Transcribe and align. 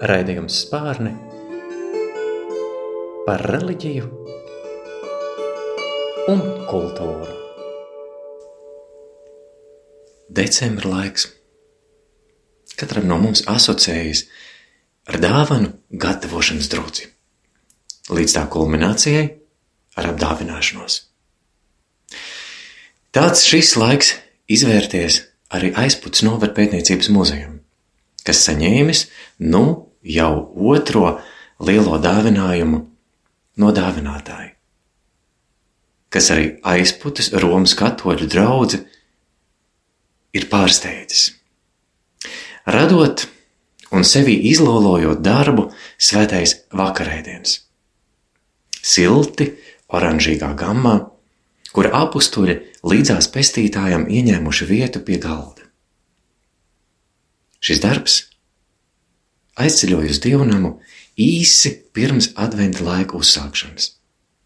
Raidījums 0.00 0.62
Spārni 0.62 1.10
par 3.26 3.42
reliģiju 3.44 4.06
un 6.32 6.40
kultūru. 6.70 7.34
Decembra 10.32 10.88
laiks 10.94 11.26
katram 12.80 13.10
no 13.10 13.18
mums 13.20 13.42
asociējas 13.44 14.22
ar 15.12 15.20
dāvanu 15.20 15.74
gatavošanas 15.92 16.70
drudzi. 16.72 17.10
Līdz 18.08 18.38
tā 18.38 18.46
kulminācijai 18.56 19.26
ar 20.00 20.10
apdāvināšanos. 20.14 20.96
Tāds 23.12 23.44
šis 23.44 23.76
laiks 23.76 24.14
izvērties 24.48 25.20
arī 25.52 25.74
aizputs 25.76 26.24
novada 26.24 26.56
pētniecības 26.56 27.12
muzejam, 27.12 27.60
kas 28.24 28.46
saņēmis 28.48 29.06
nu 29.52 29.89
jau 30.02 30.32
otro 30.72 31.18
lielo 31.60 31.98
dāvinājumu 32.00 32.80
no 33.60 33.72
dāvinātāja, 33.76 34.54
kas 36.08 36.30
arī 36.34 36.46
aizputas 36.64 37.32
Romas 37.42 37.76
katoļu 37.78 38.28
draudzi 38.30 38.80
ir 40.36 40.46
pārsteidzis. 40.50 41.34
Radot 42.70 43.26
un 43.90 44.06
sevi 44.06 44.36
izlolojot 44.50 45.20
darbu 45.24 45.70
svētais 45.98 46.54
vakarēdienas. 46.76 47.58
Silti, 48.80 49.50
oranžīgā 49.92 50.52
gammā, 50.56 50.94
kur 51.74 51.90
apustuļi 51.92 52.56
līdzās 52.86 53.28
pestītājam 53.34 54.06
ieņēmuši 54.08 54.68
vietu 54.70 55.02
pie 55.04 55.18
galda. 55.20 55.66
Šis 57.60 57.82
darbs 57.82 58.29
aizceļoja 59.64 60.12
uz 60.14 60.20
dievnamu 60.24 60.74
īsi 61.20 61.72
pirms 61.94 62.32
adventa 62.40 62.84
laika 62.86 63.18
uzsākšanas 63.18 63.90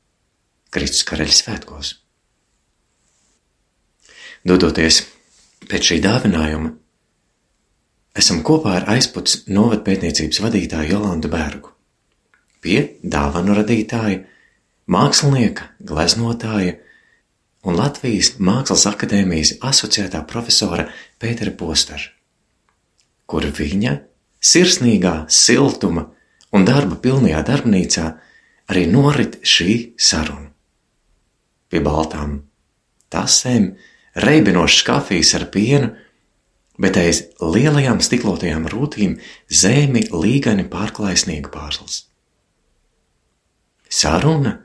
-Kristus 0.74 1.04
karaļa 1.08 1.36
svētkos. 1.40 1.94
Dodoties 4.44 5.04
pēc 5.68 5.90
šī 5.90 6.00
dāvinājuma, 6.04 6.74
esam 8.14 8.42
kopā 8.44 8.74
ar 8.80 8.90
aizputs 8.96 9.44
novadpētniecības 9.48 10.42
vadītāju 10.44 10.90
Jolandu 10.90 11.30
Bergu 11.32 11.70
pie 12.64 12.96
dāvanu 13.02 13.56
radītāja, 13.58 14.22
mākslinieka, 14.88 15.68
gleznotāja 15.84 16.78
un 17.64 17.76
Latvijas 17.76 18.34
Mākslas 18.40 18.86
akadēmijas 18.88 19.58
asociētā 19.64 20.22
profesora 20.28 20.86
Pētera 21.20 21.52
Postara, 21.56 22.08
kur 23.28 23.44
viņa 23.44 23.98
sirsnīgā, 24.44 25.24
siltuma 25.28 26.08
un 26.54 26.66
darba 26.68 26.98
pilnajā 27.00 27.42
darbnīcā 27.48 28.06
arī 28.70 28.86
norit 28.90 29.40
šī 29.44 29.94
saruna. 29.96 30.50
Pie 31.68 31.80
baltām 31.82 32.38
tasēm, 33.12 33.72
reibinošas 34.24 34.84
kafijas 34.86 35.34
ar 35.38 35.48
pienu, 35.54 35.92
bet 36.78 36.98
aiz 36.98 37.22
lielajām 37.40 38.00
stiklotajām 38.02 38.66
rūtīm 38.70 39.18
zemi 39.48 40.04
līgani 40.10 40.66
pārklājas 40.70 41.26
sniega 41.26 41.52
pārslas. 41.54 42.04
Saruna 43.90 44.56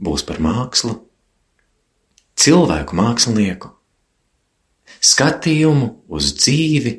būs 0.00 0.24
par 0.24 0.40
mākslu, 0.40 0.94
cilvēku 2.40 2.96
mākslinieku, 2.96 3.68
skatījumu 5.00 5.90
uz 6.08 6.32
dzīvi 6.40 6.94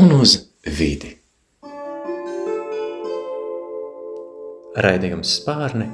un 0.00 0.10
uz 0.18 0.34
vidi. 0.66 1.12
Raidījums 4.74 5.36
Spārni 5.38 5.86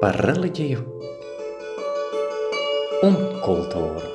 par 0.00 0.18
reliģiju 0.26 0.80
un 3.06 3.16
kultūru. 3.44 4.10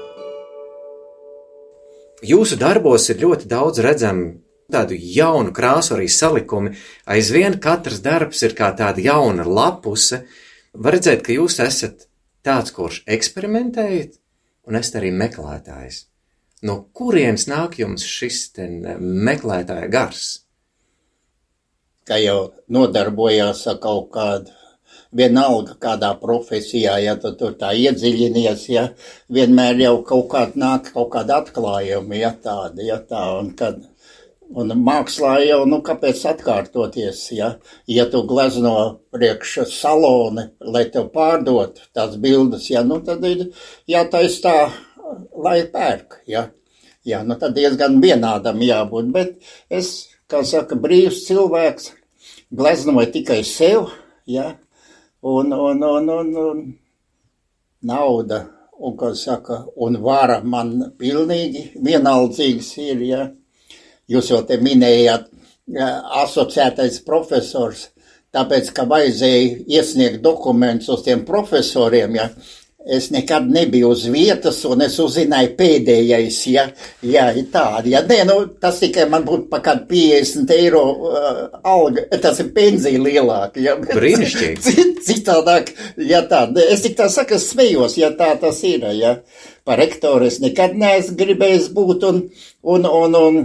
Jūsu 2.25 2.57
darbos 2.59 3.07
ir 3.13 3.21
ļoti 3.21 3.47
daudz 3.47 3.79
redzami 3.85 4.33
tādu 4.69 4.97
jaunu 4.97 5.53
krāsu, 5.55 5.95
arī 5.95 6.09
salikumi. 6.11 6.75
Aizvien 7.07 7.55
katrs 7.63 8.03
darbs 8.03 8.43
ir 8.43 8.57
kā 8.57 8.73
tāda 8.75 9.01
jauna 9.01 9.47
lapuse. 9.47 10.25
Var 10.73 10.97
redzēt, 10.97 11.23
ka 11.25 11.33
jūs 11.33 11.61
esat 11.63 12.09
tāds, 12.45 12.75
kurš 12.75 13.05
eksperimentējat, 13.07 14.19
un 14.67 14.77
esat 14.81 14.99
arī 14.99 15.15
meklētājs. 15.15 16.08
No 16.65 16.75
kurienes 16.93 17.47
nāk 17.47 17.77
jums 17.79 18.03
šis 18.03 18.39
meklētāja 18.99 19.87
gars? 19.91 20.23
Kā 22.09 22.17
jau 22.19 22.39
nodarbojās 22.67 23.61
ar 23.69 23.77
kaut 23.83 24.09
kādu, 24.15 24.55
vienalga 25.15 25.75
kādā 25.81 26.09
profesijā, 26.21 26.97
ja 27.01 27.15
tu 27.21 27.31
tur 27.37 27.53
tā 27.61 27.71
iedziļinies, 27.77 28.65
ja 28.73 28.87
vienmēr 29.33 29.79
jau 29.85 29.95
kaut 30.11 30.27
kāda 30.33 30.63
nāk 30.65 30.91
kaut 30.93 31.13
kāda 31.15 31.39
atklājuma, 31.43 32.19
ja 32.19 32.33
tāda, 32.43 32.83
ja 32.85 32.99
tā, 32.99 33.23
un 33.39 33.53
kad 33.57 33.79
Un 34.49 34.71
mākslā 34.81 35.35
jau, 35.45 35.59
nu, 35.69 35.77
kāpēc 35.85 36.23
atkārtoties, 36.31 37.19
ja, 37.37 37.51
ja 37.85 38.07
tu 38.09 38.23
glezno 38.25 38.71
priekš 39.13 39.51
saloni, 39.69 40.47
lai 40.65 40.87
tev 40.89 41.11
pārdot 41.13 41.77
tās 41.93 42.15
bildes, 42.17 42.65
ja, 42.71 42.81
nu, 42.81 42.97
tad 43.05 43.21
ir 43.29 43.43
jātais 43.85 44.39
tā, 44.41 44.55
lai 45.43 45.61
pērk, 45.71 46.21
ja. 46.29 46.49
Jā, 47.07 47.21
nu, 47.23 47.37
tad 47.39 47.55
diezgan 47.55 47.97
vienādam 48.03 48.59
jābūt, 48.61 49.09
bet 49.15 49.37
es, 49.71 50.09
kā 50.29 50.43
saka, 50.45 50.75
brīvs 50.75 51.23
cilvēks, 51.29 51.93
gleznoju 52.51 53.07
tikai 53.13 53.39
sev, 53.47 53.87
ja, 54.27 54.51
un, 55.23 55.53
un, 55.55 55.83
un, 55.83 56.09
un, 56.17 56.31
un 56.43 56.61
nauda, 57.87 58.43
un, 58.77 58.97
kā 58.99 59.13
saka, 59.15 59.63
un 59.79 59.97
vara 60.03 60.41
man 60.43 60.75
pilnīgi 60.99 61.69
vienaldzīgs 61.85 62.73
ir, 62.83 63.05
ja? 63.07 63.25
Jūs 64.09 64.31
jau 64.33 64.41
te 64.43 64.57
minējāt, 64.59 65.29
asociētais 66.19 66.99
profesors, 67.05 67.89
tāpēc, 68.33 68.71
ka 68.73 68.85
vajadzēja 68.89 69.65
iesniegt 69.69 70.23
dokumentus 70.25 70.89
uz 70.93 71.03
tiem 71.05 71.23
profesoriem, 71.25 72.17
ja, 72.17 72.29
es 72.97 73.09
nekad 73.13 73.47
nebiju 73.51 73.91
uz 73.93 74.05
vietas, 74.11 74.59
un 74.65 74.83
es 74.85 74.97
uzzināju 75.01 75.53
pēdējais, 75.59 76.39
ja, 76.53 76.65
ja 77.05 77.27
ir 77.37 77.49
tādi, 77.53 77.93
ja, 77.93 78.01
nē, 78.07 78.19
nu, 78.29 78.37
tas 78.61 78.81
tikai 78.81 79.05
man 79.11 79.25
būtu 79.27 79.49
pa 79.51 79.61
kādu 79.65 79.85
50 79.91 80.55
eiro 80.57 80.83
uh, 81.09 81.39
alga, 81.63 82.07
tas 82.23 82.41
ir 82.43 82.51
pensija 82.55 83.01
lielāka, 83.01 83.61
ja. 83.63 83.77
Brīnišķīgi. 83.99 84.87
Citādāk, 85.09 85.71
ja 86.09 86.23
tā, 86.29 86.45
es 86.69 86.83
tik 86.85 86.97
tā 86.99 87.07
saku, 87.11 87.37
es 87.37 87.49
smējos, 87.53 87.99
ja 88.01 88.11
tā 88.17 88.33
tas 88.41 88.59
ir, 88.67 88.83
ja, 88.97 89.19
par 89.67 89.79
rektoru 89.81 90.27
es 90.27 90.41
nekad 90.43 90.75
neesmu 90.77 91.17
gribējis 91.19 91.71
būt, 91.75 92.05
un, 92.09 92.23
un, 92.75 92.89
un, 92.89 93.19
un 93.19 93.41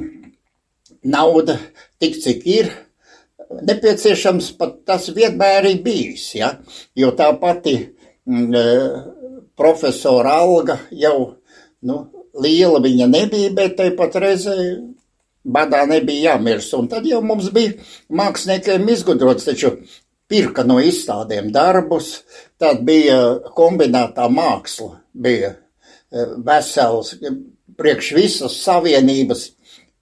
nauda 1.04 1.58
tik, 2.00 2.18
cik 2.22 2.46
ir. 2.48 2.72
Nepieciešams 3.54 4.54
pat 4.58 4.80
tas 4.88 5.10
vienmēr 5.14 5.68
ir 5.68 5.82
bijis, 5.84 6.30
ja? 6.38 6.54
jo 6.96 7.12
tā 7.14 7.28
pati 7.38 7.76
mm, 8.26 8.54
e, 8.56 8.64
profesora 9.58 10.38
alga 10.42 10.78
jau 10.90 11.36
nu, 11.84 11.98
liela 12.40 12.80
viņa 12.82 13.08
nebija, 13.10 13.52
bet 13.54 13.76
tāpat 13.78 14.18
reizē 14.22 14.56
badā 15.44 15.84
nebija 15.88 16.34
jāmirs. 16.34 16.70
Un 16.78 16.88
tad 16.90 17.06
jau 17.06 17.20
mums 17.24 17.50
bija 17.54 17.74
māksliniekiem 18.08 18.88
izgudrots, 18.94 19.46
taču 19.46 19.76
pirka 20.30 20.64
no 20.66 20.80
izstādēm 20.80 21.50
darbus, 21.54 22.22
tad 22.58 22.82
bija 22.86 23.18
kombinētā 23.56 24.28
māksla, 24.32 24.94
bija 25.12 25.52
e, 25.54 26.24
vesels 26.46 27.14
priekš 27.78 28.12
visas 28.16 28.56
savienības 28.64 29.48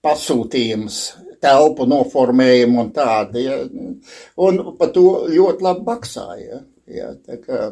pasūtījums, 0.03 0.99
telpu 1.43 1.87
noformējumu 1.89 2.85
un 2.85 2.91
tādu. 2.95 3.41
Ja. 3.43 3.57
Un 4.39 4.61
par 4.79 4.93
to 4.95 5.25
ļoti 5.31 5.65
labi 5.65 5.87
maksāja. 5.89 6.61
Ja. 6.87 7.11
Tā 7.25 7.39
kā 7.43 7.65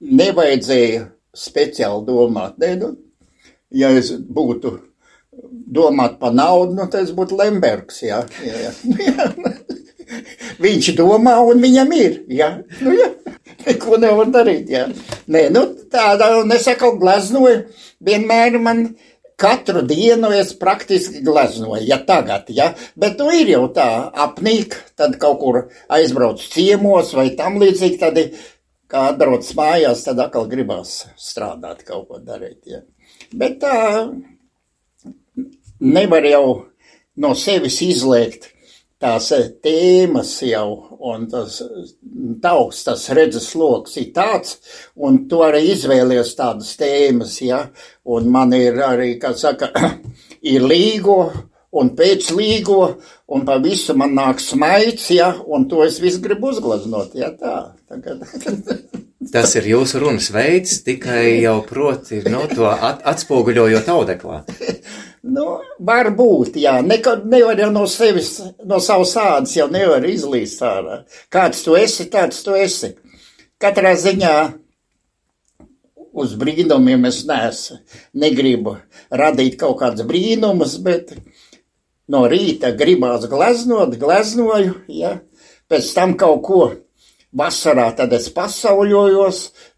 nevajadzēja 0.00 1.06
speciāli 1.36 2.06
domāt. 2.06 2.58
Ne, 2.62 2.74
nu, 2.80 2.92
ja 3.70 3.90
es 3.96 4.12
būtu 4.12 4.76
domāt 5.70 6.18
par 6.20 6.34
naudu, 6.34 6.74
nu, 6.76 6.88
tad 6.90 7.06
es 7.06 7.14
būtu 7.16 7.38
Lembergs. 7.38 8.02
Ja. 8.04 8.24
Ja, 8.44 8.70
ja. 8.70 9.54
Viņš 10.60 10.90
domā, 10.98 11.36
un 11.46 11.62
viņam 11.62 11.92
ir. 11.94 12.18
Ja. 12.34 12.50
Nu, 12.80 12.94
ja. 12.96 13.12
Neko 13.66 14.00
nevar 14.00 14.30
darīt. 14.32 14.70
Ja. 14.72 14.88
Nē, 15.30 15.46
nu, 15.54 15.64
tāda, 15.92 16.32
un 16.40 16.52
es 16.56 16.66
atkal 16.70 16.96
gleznoju, 17.00 17.64
vienmēr 18.04 18.58
man 18.62 18.90
Katru 19.40 19.80
dienu 19.88 20.28
es 20.36 20.50
praktiski 20.60 21.22
gleznoju, 21.24 21.86
ja 21.88 21.96
tagad, 22.04 22.50
ja, 22.52 22.66
bet 23.00 23.16
nu 23.16 23.30
ir 23.32 23.48
jau 23.48 23.62
tā 23.72 23.86
apnīk, 24.26 24.76
tad 25.00 25.14
kaut 25.22 25.38
kur 25.40 25.58
aizbrauc 25.88 26.42
ciemos 26.52 27.14
vai 27.16 27.30
tam 27.38 27.56
līdzīgi, 27.62 27.96
tad, 28.02 28.20
kā 28.90 29.06
atbrauc 29.12 29.46
mājās, 29.58 30.04
tad 30.06 30.20
atkal 30.22 30.48
gribās 30.50 31.04
strādāt, 31.20 31.84
kaut 31.86 32.08
ko 32.08 32.20
darīt, 32.24 32.60
ja. 32.66 32.82
Bet 33.36 33.60
tā, 33.62 33.76
nevar 35.80 36.26
jau 36.26 36.46
no 37.20 37.34
sevis 37.38 37.80
izliekt 37.84 38.50
tās 39.00 39.30
tēmas 39.64 40.34
jau, 40.44 40.98
un 41.08 41.24
tas 41.32 41.60
tauks, 42.42 42.82
tas 42.84 43.06
redzes 43.16 43.48
loks 43.56 43.96
ir 44.00 44.10
tāds, 44.16 44.58
un 44.96 45.22
tu 45.28 45.40
arī 45.44 45.62
izvēlies 45.72 46.34
tādas 46.36 46.74
tēmas, 46.80 47.38
ja, 47.40 47.62
un 48.04 48.28
man 48.32 48.52
ir 48.56 48.76
arī, 48.84 49.14
kā 49.22 49.32
saka, 49.38 49.70
ir 50.52 50.66
līgo, 50.68 51.22
un 51.70 51.92
pēc 51.96 52.30
līgo, 52.34 52.80
un 53.30 53.44
pa 53.46 53.58
visu 53.62 53.94
man 53.98 54.14
nāk 54.16 54.42
smaids, 54.42 55.10
ja, 55.14 55.32
un 55.46 55.68
to 55.70 55.84
es 55.86 56.00
visu 56.02 56.22
gribu 56.24 56.50
uzglaznot, 56.54 57.14
ja, 57.18 57.30
tā. 57.36 57.58
Tagad. 57.90 58.22
Tas 59.30 59.52
ir 59.58 59.66
jūsu 59.68 60.00
runas 60.00 60.30
veids, 60.32 60.78
tikai 60.86 61.42
jau 61.42 61.58
proti, 61.68 62.22
no 62.24 62.46
nu, 62.46 62.54
to 62.54 62.64
at, 62.70 63.02
atspoguļojot 63.12 63.90
audeklā. 63.92 64.38
Nu, 65.20 65.58
var 65.84 66.08
būt, 66.16 66.56
jā. 66.62 66.78
Nekad 66.80 67.26
nevar 67.28 67.60
jau 67.60 67.68
no 67.74 67.84
sevis, 67.90 68.38
no 68.64 68.78
savas 68.80 69.12
ādas 69.20 69.52
jau 69.58 69.66
nevar 69.68 70.06
izlīst 70.08 70.62
ārā. 70.64 71.02
Kāds 71.28 71.60
tu 71.66 71.76
esi, 71.76 72.08
tāds 72.10 72.40
tu 72.46 72.56
esi. 72.56 72.94
Katrā 73.60 73.92
ziņā 74.00 74.34
uz 76.16 76.32
brīnumiem 76.40 77.04
es 77.10 77.20
nesu. 77.28 77.76
Negribu 78.16 78.78
radīt 79.12 79.60
kaut 79.60 79.76
kādus 79.82 80.08
brīnumus, 80.08 80.78
bet 80.80 81.12
no 82.10 82.26
rīta 82.30 82.74
gribās 82.76 83.26
gleznot, 83.30 83.96
gleznoju, 84.00 84.80
ja. 85.00 85.18
Pēc 85.70 85.92
tam 85.94 86.16
kaut 86.18 86.40
ko 86.46 86.62
Vasarā 87.30 87.84
tad 87.94 88.10
es 88.16 88.24
pasauļojos, 88.34 89.36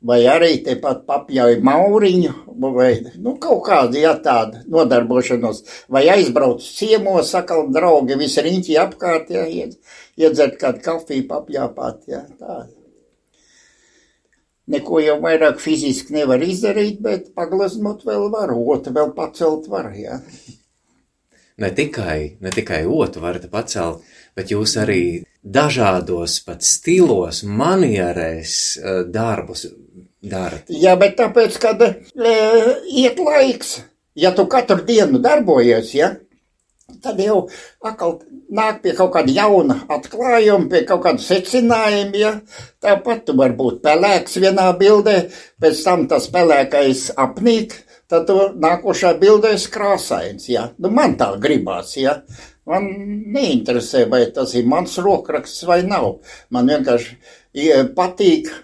vai 0.08 0.22
arī 0.34 0.54
tepat 0.64 1.02
papļauju 1.04 1.58
mauriņu, 1.68 2.30
vai 2.62 2.86
nu, 3.20 3.34
kaut 3.42 3.60
kādu 3.66 3.98
ja, 4.00 4.14
tādu 4.24 4.62
nodarbošanos, 4.72 5.60
vai 5.92 6.06
aizbraucu 6.14 6.64
ciemos, 6.64 7.28
sakal, 7.34 7.66
draugi, 7.74 8.16
visi 8.22 8.46
riņķi 8.46 8.78
apkārt, 8.80 9.34
ja, 9.36 9.44
iedzert 10.16 10.56
kādu 10.62 10.80
kafiju, 10.86 11.26
papļāpāt, 11.28 12.00
ja, 12.08 12.22
tā. 12.40 12.62
Neko 14.72 15.02
jau 15.04 15.18
vairāk 15.20 15.60
fiziski 15.60 16.16
nevar 16.16 16.40
izdarīt, 16.40 17.04
bet 17.04 17.34
paglaznot 17.36 18.06
vēl 18.08 18.30
var, 18.32 18.56
otru 18.56 18.96
vēl 18.96 19.12
pacelt 19.12 19.68
var, 19.68 19.92
ja. 19.92 20.22
Ne 21.62 21.70
tikai, 21.76 22.36
ne 22.42 22.50
tikai 22.50 22.82
otru 22.90 23.22
varat 23.22 23.46
pacelt, 23.52 24.02
bet 24.36 24.50
jūs 24.50 24.74
arī 24.82 25.02
dažādos 25.42 26.40
pat 26.46 26.64
stilos, 26.66 27.42
manierēs 27.46 28.56
eh, 28.78 29.02
darbus 29.12 29.66
darat. 30.22 30.70
Jā, 30.70 30.94
bet 30.98 31.16
tāpēc, 31.18 31.58
kad 31.62 31.82
e, 31.82 31.94
iet 32.94 33.18
laiks, 33.22 33.80
ja 34.18 34.32
tu 34.36 34.46
katru 34.50 34.82
dienu 34.86 35.20
darbojies, 35.22 35.94
ja, 35.98 36.12
tad 37.02 37.20
jau 37.22 37.46
atkal 37.82 38.20
nāk 38.52 38.82
pie 38.84 38.94
kaut 38.96 39.12
kāda 39.16 39.34
jauna 39.34 39.78
atklājuma, 39.90 40.68
pie 40.70 40.82
kaut 40.88 41.02
kāda 41.06 41.22
secinājuma, 41.24 42.18
ja. 42.20 42.34
Tāpat 42.82 43.26
tu 43.26 43.36
vari 43.38 43.56
būt 43.58 43.80
pelēks 43.84 44.38
vienā 44.42 44.68
bildē, 44.78 45.16
pēc 45.62 45.82
tam 45.86 46.06
tas 46.10 46.28
pelēkais 46.32 47.08
apnīk, 47.22 47.74
tad 48.12 48.28
tu 48.28 48.36
nākošā 48.60 49.14
bildē 49.20 49.54
esi 49.56 49.70
krāsains, 49.72 50.48
ja. 50.52 50.68
Nu, 50.78 50.90
man 50.92 51.16
tā 51.20 51.32
gribās, 51.40 51.94
ja. 51.96 52.18
Man 52.68 52.86
neinteresē, 53.34 54.04
vai 54.10 54.26
tas 54.34 54.52
ir 54.54 54.68
mans 54.70 54.98
rokraksts 55.02 55.64
vai 55.66 55.80
nav. 55.86 56.20
Man 56.54 56.68
vienkārši 56.70 57.16
patīk 57.96 58.50
e, 58.52 58.54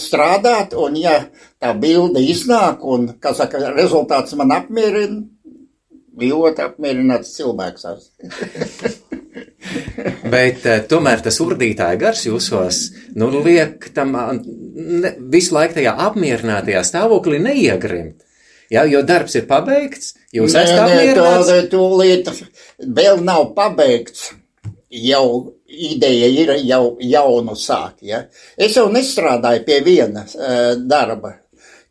strādāt, 0.00 0.72
un 0.80 0.96
ja 0.96 1.18
tā 1.60 1.74
bilde 1.76 2.22
iznāk, 2.24 2.86
un, 2.86 3.10
kā 3.20 3.34
saka, 3.36 3.60
rezultāts 3.74 4.36
man 4.38 4.54
apmierina, 4.56 5.24
ļoti 6.22 6.64
apmierināts 6.64 7.34
cilvēks. 7.36 7.86
Bet 10.34 10.64
uh, 10.68 10.78
tomēr 10.88 11.22
tas 11.24 11.40
urdītāja 11.42 11.98
gars 12.00 12.22
jūsos, 12.26 12.84
nu, 13.18 13.28
liek 13.44 13.88
tam 13.96 14.14
ne, 14.14 15.14
visu 15.32 15.56
laiku 15.56 15.80
tajā 15.80 15.94
apmierinātajā 16.06 16.84
stāvoklī 16.86 17.40
neiegrimt. 17.42 18.22
Ja, 18.72 18.84
jo 18.88 19.02
darbs 19.06 19.34
ir 19.36 19.44
pabeigts, 19.48 20.14
jūs 20.32 20.54
esat 20.56 20.86
apmierināts. 20.86 21.50
Nē, 21.50 21.66
to, 21.72 21.82
to 22.24 22.88
vēl 22.96 23.20
nav 23.24 23.52
pabeigts. 23.56 24.30
Jau 24.94 25.54
ideja 25.66 26.28
ir 26.30 26.52
jau 26.64 26.96
jaunu 27.02 27.56
sākt. 27.58 28.04
Ja? 28.06 28.24
Es 28.56 28.76
jau 28.78 28.86
nestrādāju 28.92 29.64
pie 29.66 29.80
viena 29.84 30.24
uh, 30.26 30.74
darba. 30.78 31.40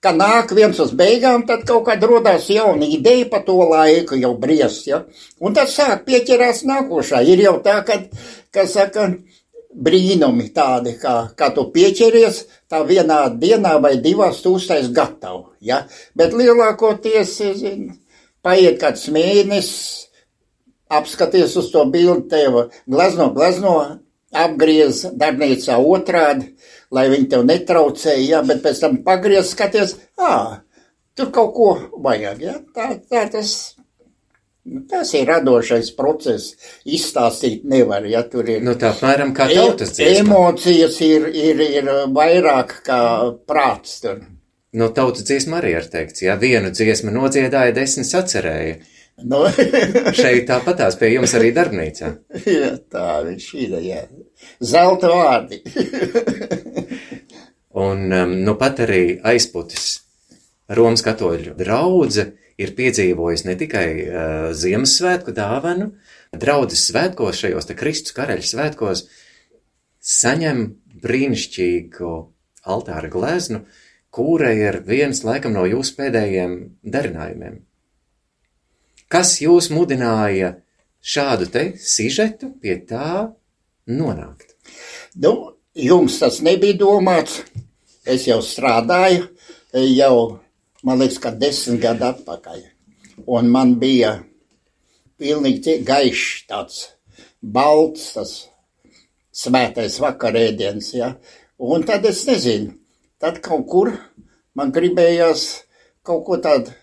Kad 0.04 0.18
nāk 0.20 0.52
viens 0.56 0.80
uz 0.84 0.92
beigām, 1.00 1.46
tad 1.48 1.62
kaut 1.68 1.86
kāda 1.88 2.08
rodās 2.10 2.50
jauna 2.52 2.88
ideja 2.92 3.30
par 3.32 3.46
to 3.48 3.56
laiku, 3.70 4.18
jau 4.20 4.34
briest. 4.40 4.90
Ja? 4.90 5.04
Un 5.40 5.56
tad 5.56 5.72
sāk 5.72 6.04
pieķerās 6.08 6.66
nākošā. 6.68 7.22
Ir 7.24 7.46
jau 7.46 7.56
tā, 7.64 7.78
ka, 7.88 8.02
ka 8.52 8.66
saka, 8.68 9.08
brīnumi 9.74 10.50
tādi, 10.54 10.96
kā, 11.02 11.16
kā 11.38 11.50
tu 11.56 11.66
pieķeries, 11.74 12.44
tā 12.70 12.84
vienā 12.88 13.26
dienā 13.40 13.76
vai 13.82 13.96
divās 14.02 14.42
tu 14.44 14.56
uztais 14.58 14.90
gatavu. 14.94 15.54
Ja? 15.62 15.84
Bet 16.18 16.36
lielākoties, 16.38 17.36
zin, 17.60 17.92
paiet 18.46 18.80
kāds 18.82 19.08
mēnesis, 19.14 20.10
apskaties 20.94 21.56
uz 21.58 21.72
to 21.74 21.86
bildi, 21.90 22.28
tev 22.30 22.60
glazno, 22.90 23.32
glazno, 23.34 23.76
apgriez 24.34 25.04
darbnīcā 25.18 25.78
otrādi, 25.78 26.54
lai 26.94 27.08
viņi 27.10 27.30
tev 27.32 27.46
netraucēja, 27.50 28.28
ja? 28.30 28.44
bet 28.46 28.64
pēc 28.66 28.84
tam 28.84 29.00
pagriez, 29.06 29.50
skaties, 29.54 29.98
ā, 30.18 30.34
tur 31.18 31.34
kaut 31.34 31.54
ko 31.58 31.72
vajag. 32.06 32.46
Ja? 32.46 32.60
Tā, 32.76 32.94
tā 33.10 33.26
tas 33.34 33.73
tas 34.90 35.14
ir 35.18 35.28
radošais 35.30 35.92
process. 35.98 36.54
Izstāstīt 36.86 37.66
nevar, 37.70 38.06
ja 38.10 38.24
tur 38.30 38.50
ir. 38.50 38.64
Nu, 38.64 38.78
tā 38.80 38.94
apmēram 38.94 39.34
kā 39.36 39.50
tautas 39.52 39.96
dziesma. 39.98 40.24
Emocijas 40.24 41.00
ir, 41.06 41.28
ir, 41.34 41.64
ir 41.82 41.92
vairāk 42.16 42.80
kā 42.88 43.02
prāts 43.50 44.00
tur. 44.04 44.24
Nu, 44.74 44.90
tautas 44.96 45.28
dziesma 45.28 45.60
arī 45.60 45.76
ir 45.78 45.88
teikts, 45.92 46.24
ja 46.26 46.36
vienu 46.42 46.72
dziesmu 46.74 47.14
nodziedāja, 47.14 47.76
desmit 47.76 48.10
sacerēja. 48.10 48.80
Nu. 49.22 49.44
Šeit 50.18 50.48
tāpatās 50.50 50.98
pie 50.98 51.12
jums 51.14 51.36
arī 51.38 51.52
darbnīcā. 51.54 52.14
jā, 52.50 52.72
tā 52.92 53.10
viņš 53.28 53.50
ir, 53.62 53.76
jā. 53.86 54.02
Zelta 54.64 55.12
vārdi. 55.14 55.62
Un, 57.84 58.06
um, 58.14 58.34
nu, 58.46 58.54
pat 58.58 58.84
arī 58.86 59.18
aizputis 59.26 60.04
Romas 60.74 61.02
katoļu 61.06 61.56
draudze 61.58 62.28
ir 62.62 62.74
piedzīvojis 62.78 63.46
ne 63.48 63.56
tikai 63.60 63.88
uh, 64.04 64.48
Ziemassvētku 64.58 65.34
dāvanu, 65.36 65.92
draudzes 66.34 66.88
svētkos, 66.90 67.40
šajos 67.44 67.72
Kristus 67.78 68.16
karaļa 68.18 68.48
svētkos, 68.50 69.06
saņem 70.04 70.66
brīnišķīgu 71.04 72.14
altāra 72.70 73.10
gleznu, 73.12 73.64
kura 74.14 74.52
ir 74.54 74.82
viens 74.88 75.24
laikam 75.26 75.56
no 75.56 75.66
jūsu 75.68 75.98
pēdējiem 75.98 76.58
darinājumiem. 76.94 77.62
Kas 79.12 79.36
jūs 79.42 79.70
mudināja 79.74 80.56
šādu 81.04 81.50
te 81.54 81.66
sižetu 81.82 82.54
pie 82.62 82.78
tā 82.90 83.34
nonākt? 83.90 84.56
Nu, 85.22 85.54
jums 85.74 86.18
tas 86.22 86.40
nebija 86.46 86.78
domāts. 86.80 87.42
Es 88.06 88.26
jau 88.28 88.42
strādāju, 88.44 89.30
jau 89.74 90.16
man 90.84 91.00
liekas, 91.00 91.20
ka 91.24 91.32
desmit 91.32 91.82
gadu 91.84 92.10
atpakaļ. 92.12 92.62
Un 93.30 93.50
man 93.54 93.76
bija 93.82 94.18
pilnīgi 95.22 95.80
gaišs 95.88 96.46
tāds 96.50 96.80
balts, 97.42 98.14
tas 98.16 98.34
svētais 99.34 100.00
vakarēdiens, 100.02 100.94
ja. 100.98 101.14
Un 101.64 101.86
tad 101.88 102.06
es 102.10 102.24
nezinu, 102.28 102.74
tad 103.22 103.40
kaut 103.46 103.68
kur 103.70 103.94
man 104.58 104.74
gribējās 104.76 105.46
kaut 106.06 106.26
ko 106.28 106.40
tādu, 106.44 106.74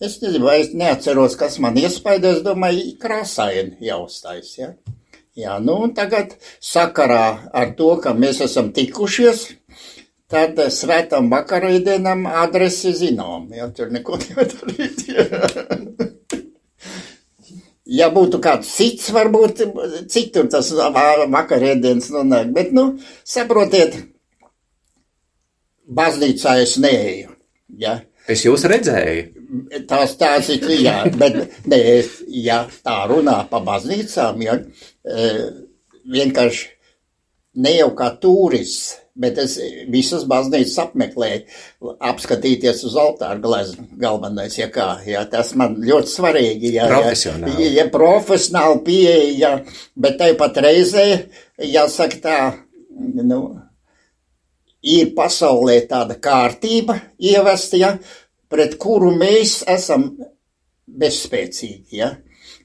es 0.00 0.20
nezinu, 0.22 0.48
es 0.52 0.72
neatceros, 0.76 1.36
kas 1.40 1.58
man 1.62 1.78
iespaidoja, 1.80 2.38
es 2.38 2.44
domāju, 2.46 2.94
krāsaini 3.02 3.80
jāuztais, 3.88 4.54
ja. 4.60 4.72
Jā, 5.36 5.58
nu, 5.60 5.74
un 5.84 5.90
tagad 5.92 6.32
sakarā 6.64 7.50
ar 7.52 7.74
to, 7.76 7.90
ka 8.00 8.14
mēs 8.16 8.38
esam 8.46 8.70
tikušies, 8.72 9.50
Tad 10.26 10.58
svētam 10.74 11.28
vakarēdienam 11.30 12.24
adresi 12.26 12.90
zinām, 12.98 13.46
ja 13.54 13.68
tur 13.70 13.92
neko 13.94 14.18
nevar 14.24 14.48
darīt. 14.50 15.04
Ja. 15.06 15.52
ja 18.00 18.08
būtu 18.10 18.40
kāds 18.42 18.72
cits, 18.74 19.12
varbūt 19.14 19.62
citur 20.10 20.50
tas 20.50 20.72
vakarēdienas 20.74 22.10
nonāk, 22.16 22.50
bet, 22.58 22.74
nu, 22.74 22.88
saprotiet, 23.22 24.00
baznīcā 25.86 26.58
es 26.64 26.74
neeju, 26.82 27.30
ja. 27.78 28.00
Es 28.26 28.42
jūs 28.42 28.66
redzēju. 28.66 29.28
Tās 29.86 30.16
tās 30.18 30.50
ir, 30.50 30.66
jā, 30.82 31.04
bet, 31.14 31.60
nē, 31.70 31.78
ja 32.34 32.64
tā 32.82 33.04
runā 33.06 33.44
pa 33.46 33.62
baznīcām, 33.62 34.42
ja, 34.42 34.58
vienkārši 36.10 36.72
ne 37.56 37.72
jau 37.78 37.90
kā 37.96 38.10
turists, 38.20 38.96
bet 39.16 39.38
es 39.40 39.56
visas 39.92 40.26
baznīcas 40.28 40.76
apmeklēju, 40.82 41.44
apskatīties 42.04 42.82
uz 42.88 42.96
altāru 43.00 43.40
gleznu 43.46 43.86
galvenais, 44.00 44.58
ja 44.58 44.68
kā, 44.72 44.88
jā, 45.08 45.22
tas 45.32 45.54
man 45.56 45.78
ļoti 45.80 46.12
svarīgi, 46.12 46.74
jā, 46.76 46.88
Profesionāli. 46.90 47.54
jā, 47.64 47.70
ja 47.78 47.86
profesionāli 47.92 48.82
pieeja, 48.86 49.30
jā, 49.40 49.52
bet 49.96 50.18
tāpat 50.20 50.60
reizē, 50.66 51.06
jāsaka 51.64 52.20
tā, 52.26 52.38
nu, 53.24 53.40
ir 54.84 55.14
pasaulē 55.16 55.80
tāda 55.88 56.18
kārtība 56.20 56.98
ievesta, 57.16 57.80
ja, 57.80 57.94
pret 58.52 58.76
kuru 58.82 59.14
mēs 59.16 59.62
esam 59.72 60.10
bezspēcīgi, 60.86 62.02
ja, 62.02 62.12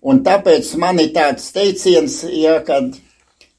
un 0.04 0.20
tāpēc 0.26 0.76
man 0.84 1.00
ir 1.00 1.16
tāds 1.16 1.48
teiciens, 1.56 2.26
ja, 2.28 2.60
kad 2.68 2.92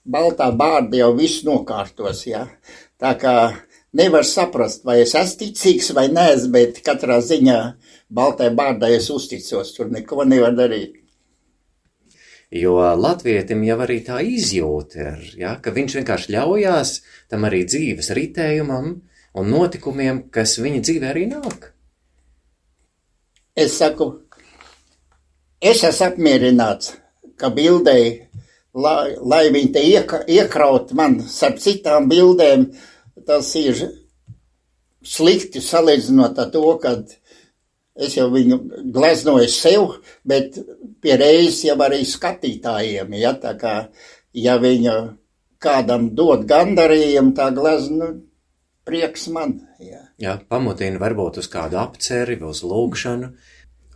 baltā 0.04 0.50
bārda 0.56 0.98
jau 0.98 1.12
viss 1.16 1.44
nokārtos, 1.46 2.24
jā. 2.26 2.46
Tā 3.00 3.14
kā 3.18 3.34
nevar 3.96 4.26
saprast, 4.26 4.84
vai 4.84 5.00
es 5.02 5.14
esmu 5.18 5.42
ticīgs 5.44 5.92
vai 5.96 6.08
nē, 6.12 6.26
bet 6.54 6.82
katrā 6.86 7.20
ziņā 7.22 7.60
baltai 8.10 8.50
bārdai 8.54 8.96
es 8.98 9.10
uzticos, 9.10 9.74
tur 9.76 9.92
neko 9.92 10.24
nevar 10.24 10.56
darīt. 10.58 10.98
Jo 12.52 12.76
latvietim 13.00 13.62
jau 13.64 13.78
arī 13.80 14.02
tā 14.04 14.18
izjūta 14.28 14.98
ir, 15.00 15.20
ja, 15.40 15.54
ka 15.56 15.72
viņš 15.72 15.94
vienkārši 15.98 16.34
ļaujās 16.34 16.90
tam 17.32 17.46
arī 17.48 17.62
dzīves 17.64 18.10
ritējumam 18.12 18.90
un 19.40 19.48
notikumiem, 19.48 20.26
kas 20.28 20.58
viņa 20.60 20.82
dzīvē 20.84 21.08
arī 21.14 21.22
nāk. 21.30 21.70
Es 23.56 23.78
saku, 23.80 24.10
es 25.60 25.80
esmu 25.84 26.10
apmierināts, 26.10 26.92
ka 27.40 27.48
bildēji 27.52 28.12
lai, 28.74 29.16
lai 29.20 29.46
viņi 29.52 29.72
te 29.72 29.82
ieka, 29.84 30.22
iekraut 30.28 30.92
man 30.96 31.20
starp 31.28 31.60
citām 31.62 32.08
bildēm, 32.10 32.70
tas 33.26 33.52
ir 33.60 33.78
slikti 35.02 35.62
salīdzinot 35.62 36.38
ar 36.38 36.50
to, 36.54 36.64
kad 36.82 37.10
es 37.92 38.16
jau 38.16 38.28
viņu 38.32 38.58
gleznoju 38.94 39.48
sev, 39.52 39.96
bet 40.24 40.56
pie 41.02 41.16
reizes 41.20 41.64
jau 41.66 41.76
arī 41.84 42.02
skatītājiem, 42.08 43.12
ja, 43.20 43.34
tā 43.38 43.54
kā, 43.60 43.74
ja 44.32 44.56
viņu 44.62 44.96
kādam 45.62 46.10
dod 46.16 46.46
gandarījumu, 46.48 47.34
tā 47.36 47.50
glezna, 47.54 48.12
nu, 48.12 48.22
prieks 48.88 49.28
man, 49.30 49.58
ja. 49.78 50.00
Jā, 50.22 50.36
pamudina 50.50 50.98
varbūt 51.02 51.38
uz 51.42 51.48
kādu 51.50 51.78
apceri, 51.82 52.38
uz 52.42 52.62
lūgšanu, 52.66 53.28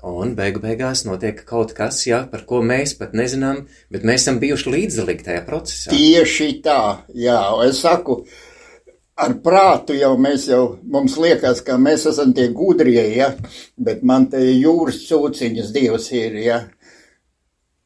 Un 0.07 0.37
beigu 0.39 0.61
beigās 0.63 1.03
notiek 1.03 1.41
kaut 1.49 1.73
kas, 1.75 2.05
jā, 2.07 2.21
par 2.31 2.45
ko 2.47 2.61
mēs 2.63 2.93
pat 2.99 3.15
nezinām, 3.17 3.65
bet 3.91 4.05
mēs 4.07 4.23
esam 4.23 4.37
bijuši 4.43 4.75
līdzdalīgi 4.75 5.27
tajā 5.27 5.41
procesā. 5.49 5.91
Tieši 5.91 6.51
tā, 6.63 6.81
jā, 7.11 7.41
es 7.67 7.81
saku, 7.83 8.21
ar 9.19 9.35
prātu 9.43 9.97
jau 9.99 10.13
mēs 10.21 10.47
jau, 10.53 10.77
mums 10.95 11.17
liekas, 11.19 11.65
ka 11.67 11.79
mēs 11.83 12.07
esam 12.13 12.31
tie 12.37 12.47
gudrie, 12.55 13.03
ja, 13.17 13.33
bet 13.83 14.05
man 14.07 14.29
te 14.31 14.45
jūras 14.47 15.03
cūciņas 15.09 15.75
dievs 15.75 16.09
ir, 16.15 16.39
ja, 16.45 16.61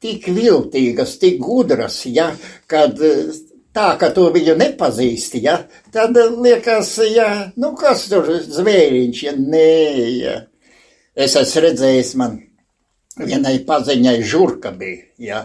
tik 0.05 0.29
viltīgas, 0.29 1.17
tik 1.23 1.41
gudras, 1.41 2.03
ja, 2.05 2.35
kad 2.69 3.01
tā, 3.01 3.89
ka 3.97 4.13
to 4.13 4.29
viņu 4.37 4.59
nepazīsti, 4.61 5.41
ja, 5.49 5.57
tad 5.95 6.21
liekas, 6.21 6.99
ja, 7.09 7.33
nu 7.57 7.73
kas 7.81 8.11
tur 8.13 8.29
zvēriņš, 8.45 9.27
ja, 9.31 9.37
nē, 9.41 9.75
ja. 10.21 10.39
Es 11.21 11.35
esmu 11.37 11.67
redzējis, 11.67 12.15
man 12.17 12.39
vienai 13.21 13.59
paziņai 13.67 14.21
žurka 14.25 14.73
bija. 14.73 15.03
Ja. 15.21 15.41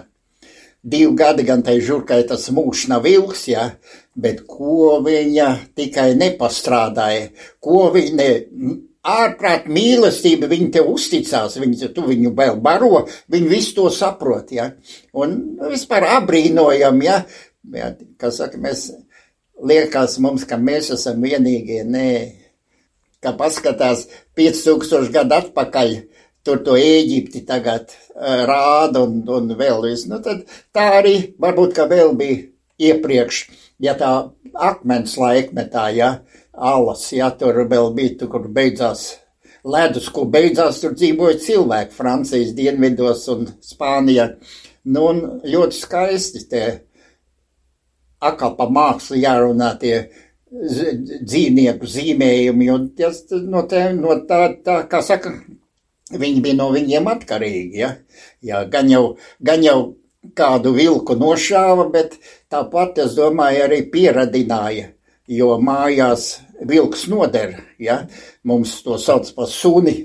Divi 0.86 1.16
gadi 1.18 1.44
gan 1.44 1.64
tai 1.66 1.80
žurkai 1.84 2.22
tas 2.30 2.46
mūžs 2.54 2.86
nav 2.92 3.08
ilgs, 3.10 3.48
ja, 3.50 3.72
bet 4.16 4.44
ko 4.48 5.00
viņa 5.04 5.48
tikai 5.76 6.12
nepastrādāja, 6.20 7.32
ko 7.60 7.90
viņa 7.96 8.28
ārprāt 9.16 9.66
mīlestība, 9.70 10.48
viņi 10.50 10.70
te 10.78 10.84
uzticās, 10.86 11.58
viņi, 11.62 11.90
tu 11.94 12.06
viņu 12.06 12.32
vēl 12.38 12.62
baro, 12.62 13.08
viņi 13.34 13.50
visu 13.50 13.76
to 13.80 13.90
saprot, 13.94 14.54
ja. 14.54 14.70
Un 15.18 15.36
vispār 15.74 16.08
abrīnojam, 16.20 17.02
ja, 17.06 17.20
ja 17.74 17.92
kas 18.22 18.40
saka, 18.44 18.62
mēs 18.62 18.92
liekas 19.66 20.20
mums, 20.24 20.46
ka 20.48 20.62
mēs 20.62 20.94
esam 20.96 21.26
vienīgie, 21.26 21.82
nē, 21.84 22.10
ka 23.24 23.34
paskatās 23.38 24.06
5000 24.38 25.12
gadu 25.14 25.38
atpakaļ, 25.40 25.96
tur 26.46 26.62
to 26.66 26.76
Ēģipti 26.78 27.44
tagad 27.48 27.94
rāda 28.16 29.04
un, 29.04 29.22
un 29.28 29.54
vēl 29.58 29.84
viss. 29.88 30.08
Nu, 30.10 30.22
tad 30.24 30.46
tā 30.76 30.88
arī 31.02 31.16
varbūt, 31.42 31.76
ka 31.78 31.88
vēl 31.92 32.14
bija 32.18 32.44
iepriekš, 32.92 33.42
ja 33.84 33.96
tā 34.00 34.12
akmens 34.54 35.16
laikmetā, 35.20 35.90
ja, 35.96 36.12
alas, 36.54 37.10
ja 37.16 37.32
tur 37.36 37.66
vēl 37.68 37.92
bija, 37.96 38.16
tur, 38.20 38.32
kur 38.36 38.50
beidzās 38.52 39.08
ledus, 39.66 40.10
kur 40.14 40.30
beidzās, 40.32 40.80
tur 40.84 40.96
dzīvoja 40.96 41.40
cilvēki 41.42 41.96
Francijas 41.96 42.54
dienvidos 42.58 43.26
un 43.34 43.48
Spānijā. 43.66 44.36
Nu, 44.86 45.08
un 45.10 45.22
ļoti 45.42 45.80
skaisti 45.80 46.44
tie 46.52 46.66
akal 48.26 48.54
pa 48.58 48.68
mākslu 48.70 49.18
jārunā 49.18 49.72
tie 49.82 49.96
dzīvnieku 50.56 51.90
zīmējumi, 51.90 52.72
un 52.72 52.88
tas 52.98 53.22
no, 53.44 53.66
te, 53.70 53.82
no 53.98 54.16
tā, 54.30 54.40
tā, 54.64 54.80
kā 54.92 55.02
saka, 55.04 55.34
viņi 56.16 56.42
bija 56.46 56.60
no 56.60 56.70
viņiem 56.74 57.12
atkarīgi, 57.12 57.82
ja, 57.82 57.92
ja 58.46 58.64
gan 58.72 58.90
jau, 58.92 59.04
gan 59.44 59.66
jau 59.66 59.80
kādu 60.38 60.74
vilku 60.76 61.18
nošāva, 61.20 61.90
bet 61.94 62.18
tāpat, 62.52 63.04
es 63.06 63.18
domāju, 63.18 63.66
arī 63.68 63.84
pieradināja, 63.92 64.90
jo 65.28 65.56
mājās 65.62 66.36
vilks 66.66 67.06
noder, 67.12 67.58
ja, 67.82 68.06
mums 68.48 68.78
to 68.86 68.98
sauc 69.02 69.28
par 69.36 69.50
suni, 69.52 69.96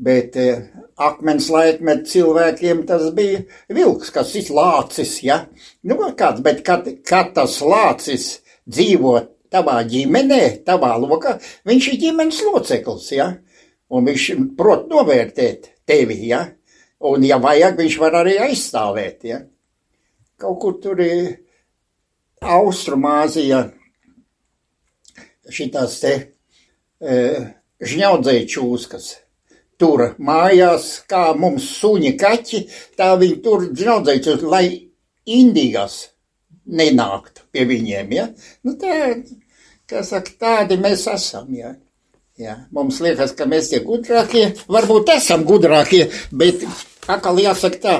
bet 0.00 0.36
eh, 0.40 0.64
akmens 1.00 1.48
laikmet 1.52 2.08
cilvēkiem 2.10 2.82
tas 2.88 3.06
bija 3.14 3.44
vilks, 3.70 4.10
kas 4.14 4.34
ir 4.40 4.50
lācis, 4.56 5.20
ja, 5.24 5.44
nu 5.86 6.00
kāds, 6.18 6.42
bet 6.44 6.64
kad, 6.66 6.88
kad 7.06 7.30
tas 7.36 7.60
lācis 7.62 8.40
dzīvot 8.66 9.36
tavā 9.52 9.80
ģimenē, 9.90 10.42
tavā 10.66 10.94
lokā, 11.00 11.36
viņš 11.68 11.88
ir 11.92 12.00
ģimenes 12.04 12.40
loceklis, 12.46 13.10
ja? 13.16 13.28
Un 13.90 14.06
viņš 14.06 14.26
prot 14.58 14.86
novērtēt 14.90 15.70
tevi, 15.88 16.20
ja? 16.30 16.44
Un, 17.00 17.24
ja 17.24 17.40
vajag, 17.42 17.78
viņš 17.80 17.96
var 18.02 18.20
arī 18.20 18.36
aizstāvēt, 18.46 19.24
ja? 19.26 19.40
Kaut 20.40 20.60
kur 20.62 20.76
tur 20.82 21.00
ir 21.04 21.30
Austrumāzija 22.40 23.64
šitās 25.50 25.98
te 26.00 26.12
e, 26.16 27.16
žņaudzēja 27.80 28.46
čūskas. 28.48 29.10
Tur 29.80 30.14
mājās, 30.20 31.00
kā 31.08 31.30
mums 31.36 31.66
suņi 31.80 32.14
kaķi, 32.20 32.62
tā 33.00 33.14
viņi 33.20 33.36
tur 33.44 33.66
žņaudzēja 33.68 34.24
čūskas, 34.26 34.48
lai 34.52 34.64
indīgās 35.28 36.00
nenāktu 36.66 37.46
pie 37.52 37.66
viņiem. 37.68 38.16
Ja? 38.16 38.26
Nu, 38.66 38.74
tā, 38.80 38.96
kā 39.90 40.02
saka, 40.06 40.34
tādi 40.40 40.80
mēs 40.80 41.06
esam. 41.10 41.50
Ja? 41.54 41.74
Ja, 42.40 42.56
mums 42.72 43.02
liekas, 43.04 43.34
ka 43.36 43.44
mēs 43.48 43.68
tie 43.68 43.82
gudrākie, 43.84 44.46
varbūt 44.72 45.12
esam 45.12 45.44
gudrākie, 45.44 46.06
bet 46.32 46.62
atkal 47.10 47.36
jāsaka 47.42 47.80
tā, 47.82 47.96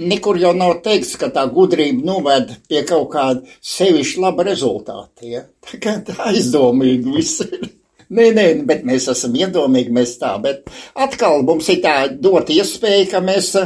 nekur 0.00 0.38
jau 0.40 0.54
nav 0.56 0.78
teikts, 0.84 1.14
ka 1.20 1.28
tā 1.34 1.44
gudrība 1.52 2.06
noved 2.06 2.54
pie 2.68 2.80
kaut 2.88 3.10
kāda 3.12 3.44
sevišķa 3.60 4.24
laba 4.24 4.46
rezultāta. 4.48 5.28
Ja? 5.28 5.44
Tā 5.66 5.80
kā 5.84 5.98
tā 6.06 6.16
aizdomīgi 6.30 7.16
viss 7.16 7.44
ir. 7.44 7.68
Nē, 8.14 8.28
nē, 8.36 8.46
bet 8.68 8.84
mēs 8.86 9.08
esam 9.10 9.34
iedomīgi, 9.36 9.92
mēs 9.94 10.16
tā, 10.20 10.34
bet 10.42 10.68
atkal 11.00 11.42
mums 11.46 11.68
ir 11.72 11.80
tā 11.82 11.94
dot 12.08 12.50
iespēja, 12.52 13.08
ka 13.10 13.20
mēs 13.24 13.54
e, 13.58 13.64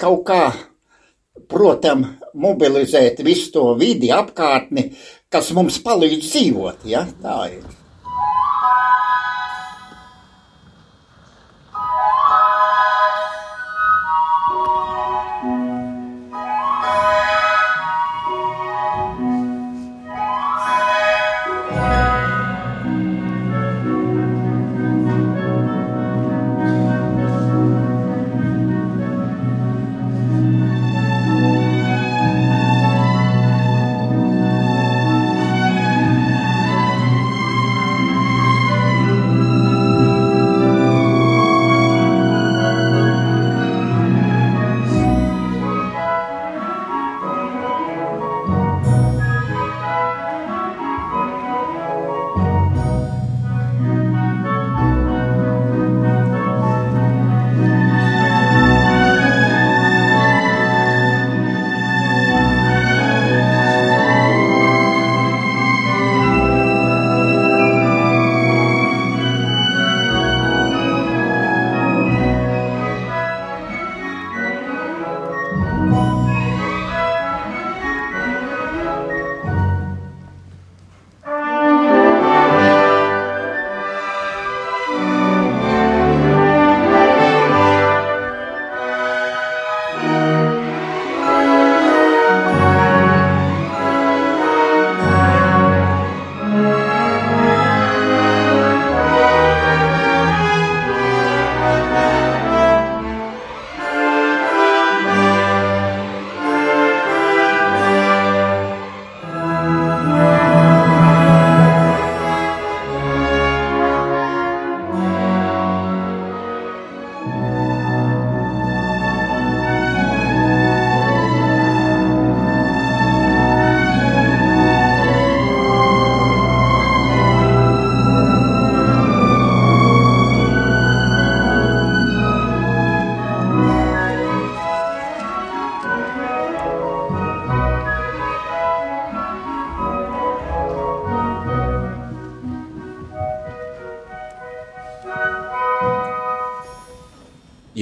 kaut 0.00 0.26
kā, 0.28 0.42
protam, 1.50 2.04
mobilizēt 2.34 3.22
visu 3.26 3.52
to 3.54 3.64
vidi 3.80 4.10
apkārtni, 4.14 4.90
kas 5.32 5.50
mums 5.56 5.80
palīdz 5.84 6.28
dzīvot. 6.28 6.84
Ja? 6.90 7.06
Tā 7.22 7.38
ir. 7.52 7.83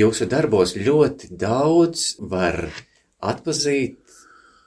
Jūsu 0.03 0.29
darbos 0.31 0.77
ļoti 0.77 1.33
daudz 1.39 2.13
var 2.31 2.67
atpazīt, 3.23 3.99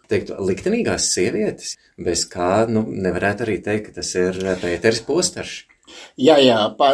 teikt, 0.09 0.31
liktenīgās 0.39 1.11
sievietes, 1.13 1.75
bez 2.01 2.25
kā, 2.31 2.65
nu, 2.71 2.85
nevarētu 2.87 3.45
arī 3.45 3.59
teikt, 3.63 3.89
ka 3.89 4.01
tas 4.01 4.11
ir 4.19 4.37
Pēteris 4.61 5.03
Postaršs. 5.07 5.63
Jā, 6.19 6.37
jā, 6.41 6.59
pa, 6.79 6.91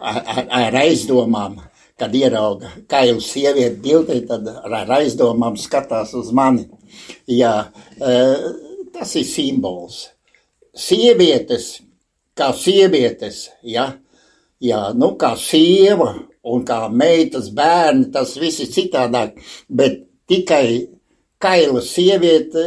ar, 0.00 0.44
ar 0.60 0.78
aizdomām, 0.80 1.58
kad 1.98 2.14
ierauga 2.14 2.70
kailu 2.90 3.20
sievieti 3.22 3.82
bildī, 3.84 4.20
tad 4.26 4.48
ar 4.48 4.94
aizdomām 5.00 5.58
skatās 5.60 6.14
uz 6.18 6.30
mani. 6.34 6.68
Jā, 7.30 7.54
tas 8.94 9.14
ir 9.18 9.26
simbols. 9.28 10.06
Sievietes, 10.78 11.80
kā 12.38 12.52
sievietes, 12.54 13.48
jā, 13.66 13.90
jā, 14.62 14.82
nu 14.94 15.12
kā 15.20 15.34
sieva 15.38 16.14
un 16.48 16.64
kā 16.66 16.86
meitas 16.88 17.50
bērni, 17.54 18.10
tas 18.12 18.36
viss 18.40 18.62
ir 18.64 18.70
citādāk, 18.72 19.38
bet 19.68 20.04
tikai 20.28 20.88
kaila 21.42 21.82
sieviete 21.84 22.64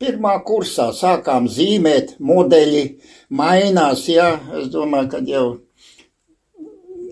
pirmā 0.00 0.36
kursā 0.46 0.90
sākām 0.96 1.48
zīmēt, 1.48 2.16
modeļi 2.20 2.84
mainās, 3.36 4.06
jā, 4.08 4.34
es 4.60 4.68
domāju, 4.72 5.10
ka 5.12 5.22
jau 5.28 5.46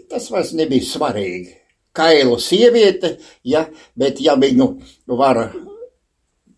tas 0.08 0.28
vairs 0.32 0.54
nebija 0.56 0.84
svarīgi. 0.88 1.54
Kailu 1.98 2.36
sieviete, 2.40 3.16
ja, 3.44 3.64
bet 3.98 4.20
ja 4.22 4.36
viņu 4.38 4.68
var 5.18 5.48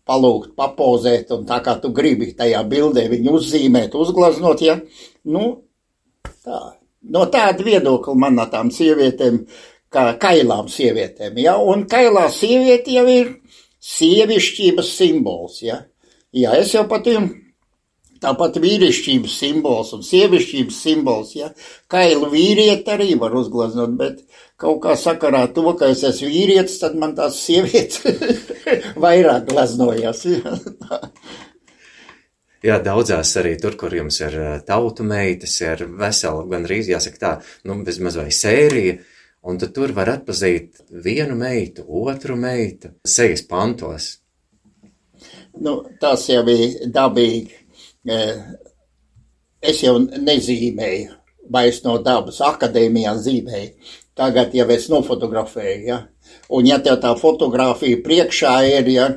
palūgt, 0.07 0.53
papozēt, 0.59 1.31
un 1.33 1.47
tā 1.49 1.61
kā 1.65 1.77
tu 1.81 1.91
gribi 1.95 2.31
tajā 2.37 2.61
bildē 2.69 3.07
viņu 3.11 3.35
uzzīmēt, 3.39 3.95
uzglaznot, 3.97 4.63
ja, 4.65 4.77
nu, 5.25 5.47
tā. 6.43 6.61
No 7.01 7.25
tāda 7.33 7.65
viedokļa 7.65 8.15
man 8.21 8.37
no 8.37 8.45
tām 8.51 8.69
sievietēm, 8.73 9.41
kā 9.91 10.05
kailām 10.21 10.69
sievietēm, 10.71 11.39
ja, 11.41 11.57
un 11.57 11.87
kailā 11.89 12.27
sieviete 12.31 12.93
jau 12.95 13.07
ir 13.09 13.31
sievišķības 13.81 14.91
simbols, 14.97 15.61
ja. 15.65 15.81
Ja, 16.31 16.53
es 16.55 16.71
jau 16.75 16.85
pat 16.87 17.09
jums 17.09 17.41
Tāpat 18.21 18.59
vīrišķības 18.61 19.33
simbols 19.33 19.95
un 19.95 20.03
sievišķības 20.05 20.75
simbols, 20.83 21.31
ja 21.33 21.47
kailu 21.89 22.27
vīrieti 22.29 22.93
arī 22.93 23.15
var 23.17 23.33
uzgleznot, 23.39 23.95
bet 23.97 24.19
kaut 24.61 24.77
kā 24.83 24.93
sakarā 24.93 25.47
to, 25.55 25.65
ka 25.79 25.89
es 25.89 26.03
esmu 26.05 26.29
vīrietis, 26.29 26.77
tad 26.83 26.99
man 27.01 27.15
tās 27.17 27.39
sievietes 27.41 28.03
vairāk 29.05 29.49
gleznojas. 29.49 30.21
Ja. 30.29 30.53
Jā, 32.61 32.77
daudzās 32.85 33.31
arī 33.41 33.55
tur, 33.61 33.73
kur 33.79 33.93
jums 33.95 34.19
ir 34.21 34.35
tautu 34.67 35.05
meitas, 35.07 35.55
ir 35.63 35.87
vesela, 35.97 36.43
gan 36.49 36.67
arī 36.67 36.81
jāsaka 36.91 37.21
tā, 37.21 37.31
nu, 37.65 37.79
bezmaz 37.85 38.19
vai 38.21 38.29
sērija, 38.29 38.99
un 39.49 39.57
tad 39.61 39.73
tur 39.73 39.93
var 39.97 40.11
atpazīt 40.13 40.83
vienu 40.91 41.37
meitu, 41.39 41.87
otru 42.05 42.37
meitu, 42.37 42.93
sejas 43.01 43.41
pantos. 43.49 44.11
Nu, 45.57 45.79
tas 46.01 46.27
jau 46.29 46.43
bija 46.45 46.91
dabīgi 46.93 47.57
es 49.61 49.81
jau 49.83 49.97
nezīmēju 50.01 51.17
vairs 51.51 51.81
no 51.85 51.97
dabas 52.03 52.39
akadēmijā 52.45 53.13
zīmēju. 53.21 53.91
Tagad 54.17 54.53
jau 54.55 54.67
es 54.73 54.87
nofotografēju, 54.91 55.83
ja. 55.87 55.99
Un 56.51 56.67
ja 56.67 56.77
tev 56.83 56.99
tā 57.03 57.13
fotografija 57.19 58.01
priekšā 58.03 58.55
ir, 58.69 58.89
ja, 58.91 59.07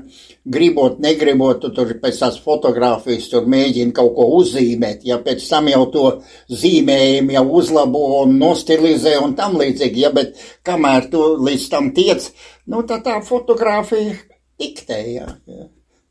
gribot, 0.45 0.99
negribot, 1.01 1.61
tu 1.63 1.71
tur 1.73 1.95
pēc 2.03 2.19
tās 2.21 2.37
fotografijas 2.45 3.31
tur 3.33 3.47
mēģini 3.49 3.95
kaut 3.97 4.13
ko 4.17 4.27
uzzīmēt, 4.41 5.07
ja 5.09 5.17
pēc 5.25 5.45
tam 5.49 5.71
jau 5.73 5.85
to 5.95 6.05
zīmējumu 6.53 7.33
jau 7.39 7.45
uzlabo 7.61 8.03
un 8.21 8.37
nostilizē 8.41 9.17
un 9.25 9.33
tam 9.39 9.57
līdzīgi, 9.61 10.05
ja, 10.05 10.13
bet 10.13 10.37
kamēr 10.67 11.09
tu 11.13 11.25
līdz 11.41 11.67
tam 11.73 11.91
tiec, 11.97 12.29
nu 12.69 12.85
tā 12.89 13.01
tā 13.05 13.17
fotografija 13.25 14.19
diktē, 14.61 15.01
ja. 15.15 15.31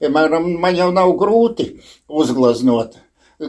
Piemēram, 0.02 0.50
man 0.60 0.76
jau 0.76 0.90
nav 0.92 1.14
grūti 1.16 1.70
uzgleznot. 2.12 2.98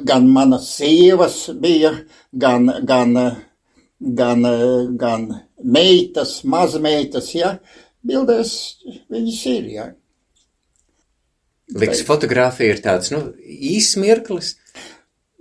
Gan 0.06 0.28
manas 0.30 0.68
sievas 0.76 1.48
bija, 1.60 1.90
gan, 2.30 2.68
gan, 2.86 3.16
gan, 3.98 4.46
gan 5.00 5.26
meitas, 5.64 6.38
mazmeitas, 6.44 7.32
ja. 7.34 7.56
Bildēs 8.06 8.54
viņas 9.10 9.42
ir, 9.50 9.68
ja. 9.74 9.90
Liks 11.82 12.04
fotografija 12.06 12.74
ir 12.74 12.82
tāds, 12.84 13.10
nu, 13.14 13.26
īsts 13.44 13.98
mirklis. 14.00 14.54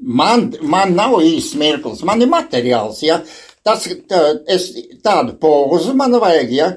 Man, 0.03 0.49
man 0.61 0.95
nav 0.97 1.19
īsts 1.21 1.55
mirklis, 1.59 2.03
man 2.07 2.21
ir 2.25 2.31
materiāls, 2.31 3.03
ja. 3.05 3.21
Tas, 3.63 3.85
tā, 4.09 4.23
es 4.51 4.71
tādu 5.05 5.37
pozu 5.39 5.93
man 5.95 6.17
vajag, 6.19 6.55
ja. 6.57 6.71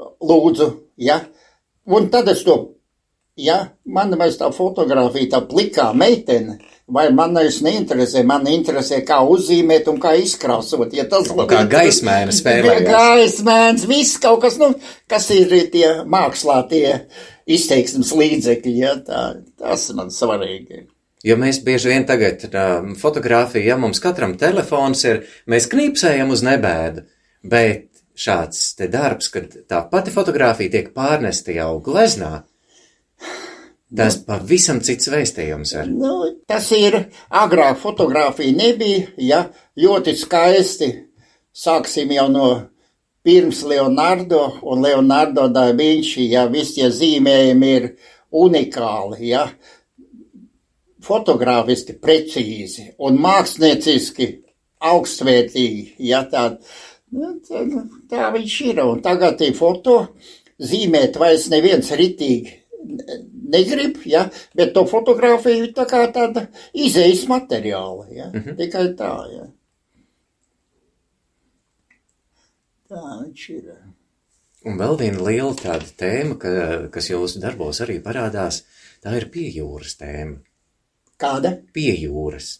Lūdzu, 0.00 0.72
ja. 0.98 1.20
Un 1.86 2.08
tad 2.10 2.30
es 2.32 2.42
to 2.46 2.56
ja 3.36 3.58
man 3.84 4.12
vairs 4.18 4.38
tā 4.40 4.50
fotografija, 4.54 5.30
tā 5.36 5.40
plikā 5.48 5.88
meitene, 5.96 6.58
vai 6.92 7.08
man 7.14 7.34
vairs 7.36 7.60
neinteresē, 7.64 8.24
man 8.28 8.46
interesē, 8.50 9.00
kā 9.06 9.22
uzzīmēt 9.24 9.88
un 9.88 10.00
kā 10.02 10.14
izkrāsot. 10.20 10.92
Ja 10.96 11.06
tas 11.08 11.30
ir 11.30 11.44
kā 11.48 11.62
gaismēna 11.70 12.34
spēlē. 12.34 12.80
Gaismēns, 12.86 13.86
viss 13.88 14.20
kaut 14.22 14.42
kas, 14.44 14.58
nu, 14.60 14.72
kas 15.10 15.30
ir 15.34 15.54
tie 15.72 15.88
mākslā, 16.04 16.62
tie 16.70 16.86
izteiksmes 17.46 18.12
līdzekļi, 18.16 18.74
ja 18.78 18.96
tā, 19.06 19.22
tas 19.60 19.88
man 19.96 20.12
svarīgi. 20.14 20.86
Jo 21.22 21.36
mēs 21.38 21.60
bieži 21.62 21.92
vien 21.92 22.06
tagad 22.06 22.42
uh, 22.48 22.92
fotografija, 22.98 23.72
ja 23.72 23.78
mums 23.78 24.02
katram 24.02 24.34
telefons 24.38 25.04
ir, 25.06 25.22
mēs 25.46 25.68
knīpsējam 25.70 26.32
uz 26.34 26.42
nebēdu, 26.46 27.06
bet 27.46 27.88
šāds 28.18 28.72
te 28.78 28.88
darbs, 28.90 29.30
kad 29.32 29.54
tā 29.70 29.84
pati 29.90 30.14
fotografija 30.14 30.74
tiek 30.74 30.90
pārnesta 30.96 31.54
jau 31.54 31.76
gleznā, 31.84 32.42
Tas 33.92 34.16
pavisam 34.24 34.78
cits 34.80 35.10
vēstījums 35.12 35.74
ir. 35.76 35.88
Nu, 35.92 36.14
tas 36.48 36.70
ir 36.72 36.94
agrāk 37.28 37.76
fotografija 37.82 38.54
nebija, 38.56 39.10
ja 39.20 39.40
ļoti 39.76 40.14
skaisti. 40.16 40.88
Sāksim 41.52 42.14
jau 42.16 42.30
no 42.32 42.46
pirms 43.22 43.62
Leonardo 43.62 44.58
un 44.62 44.82
Leonardo 44.82 45.48
da 45.48 45.70
Vinci, 45.72 46.26
ja 46.32 46.46
visi 46.50 46.80
tie 46.80 46.90
zīmējumi 46.90 47.72
ir 47.76 47.88
unikāli, 48.32 49.28
ja 49.30 49.46
fotogrāfiski 51.02 51.96
precīzi 51.98 52.92
un 53.02 53.18
mākslinieciski 53.22 54.28
augstvērtīgi, 54.82 55.94
ja 56.08 56.22
tā, 56.30 56.48
nu, 57.14 57.36
tā, 57.46 57.62
tā 58.10 58.30
viņš 58.34 58.56
ir. 58.68 58.82
Un 58.86 59.02
tagad 59.04 59.38
tie 59.38 59.52
foto 59.54 59.96
zīmēt 60.62 61.18
vairs 61.18 61.48
neviens 61.52 61.90
ritīgi 61.98 62.58
negrib, 63.52 64.00
ja, 64.08 64.26
bet 64.58 64.72
to 64.74 64.84
fotografiju 64.90 65.70
tā 65.76 65.86
kā 65.90 66.04
tāda 66.14 66.46
izejas 66.72 67.26
materiāla, 67.30 68.06
ja, 68.10 68.30
mm 68.32 68.40
-hmm. 68.40 68.56
tikai 68.58 68.86
tā, 68.98 69.12
ja. 69.32 69.44
Tā 72.92 73.02
viņš 73.22 73.42
ir. 73.54 73.68
Un 74.68 74.74
vēl 74.76 74.98
viena 75.00 75.22
liela 75.24 75.54
tāda 75.56 75.86
tēma, 75.98 76.34
ka, 76.42 76.50
kas 76.92 77.08
jūsu 77.08 77.40
darbos 77.40 77.80
arī 77.80 77.96
parādās, 78.04 78.58
tā 79.00 79.14
ir 79.16 79.30
piejūras 79.32 79.96
tēma. 79.96 80.42
Kāda? 81.22 81.54
Piejūras. 81.72 82.50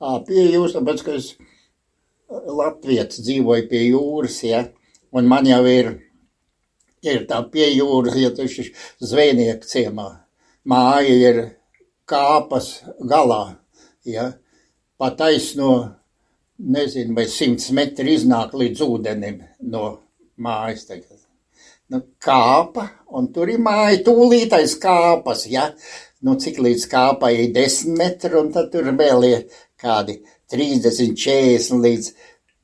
Ā, 0.00 0.18
pie 0.26 0.44
jūras, 0.50 0.74
tāpēc, 0.76 1.04
ka 1.06 1.16
es 1.16 1.30
Latvijas 2.28 3.22
dzīvoju 3.24 3.70
pie 3.70 3.80
jūras, 3.86 4.36
ja, 4.44 4.60
un 5.16 5.32
man 5.32 5.48
jau 5.48 5.62
ir 5.70 5.90
ir 7.08 7.24
tā 7.30 7.40
pie 7.52 7.70
jūras, 7.72 8.18
ja 8.20 8.30
tu 8.36 8.44
esi 8.44 8.68
zvejnieku 9.00 9.68
ciemā. 9.68 10.10
Māja 10.68 11.16
ir 11.16 11.40
kāpas 12.04 12.68
galā, 13.00 13.56
ja, 14.04 14.34
pa 15.00 15.08
taisno, 15.16 15.99
nezinu, 16.60 17.14
vai 17.16 17.26
simts 17.30 17.70
metri 17.76 18.14
iznāk 18.18 18.54
līdz 18.58 18.84
ūdenim 18.86 19.40
no 19.72 19.84
mājas 20.40 20.86
tagad. 20.88 21.18
Nu, 21.90 22.02
kāpa, 22.22 22.86
un 23.18 23.32
tur 23.34 23.50
ir 23.50 23.62
māja 23.62 23.98
tūlītais 24.06 24.76
kāpas, 24.82 25.46
ja, 25.50 25.70
nu, 26.22 26.36
cik 26.38 26.60
līdz 26.62 26.86
kāpai 26.90 27.32
ir 27.36 27.54
desmit 27.56 27.98
metri, 27.98 28.36
un 28.38 28.52
tad 28.54 28.70
tur 28.74 28.92
vēl 28.94 29.26
ir 29.26 29.64
kādi 29.80 30.20
30, 30.52 31.16
40 31.18 31.82
līdz 31.82 32.12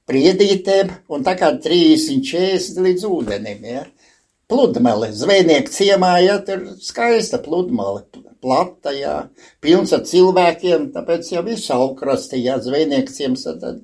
priedītēm, 0.06 0.92
un 1.10 1.26
tā 1.26 1.34
kā 1.40 1.50
30, 1.62 2.22
40 2.30 2.82
līdz 2.86 3.08
ūdenim, 3.10 3.66
ja? 3.66 3.84
Pludmale, 4.46 5.10
zvejnieku 5.10 5.74
ciemā, 5.74 6.12
ja? 6.22 6.38
Tur 6.46 6.62
skaista 6.78 7.42
pludmale, 7.42 8.04
plata, 8.46 8.94
jā, 8.94 9.16
pilns 9.64 9.92
ar 9.96 10.04
cilvēkiem, 10.06 10.90
tāpēc 10.94 11.32
jau 11.34 11.42
visu 11.46 11.72
aukrasti, 11.74 12.44
jā, 12.44 12.60
zvejnieku 12.62 13.14
ciems, 13.14 13.42
tad. 13.58 13.82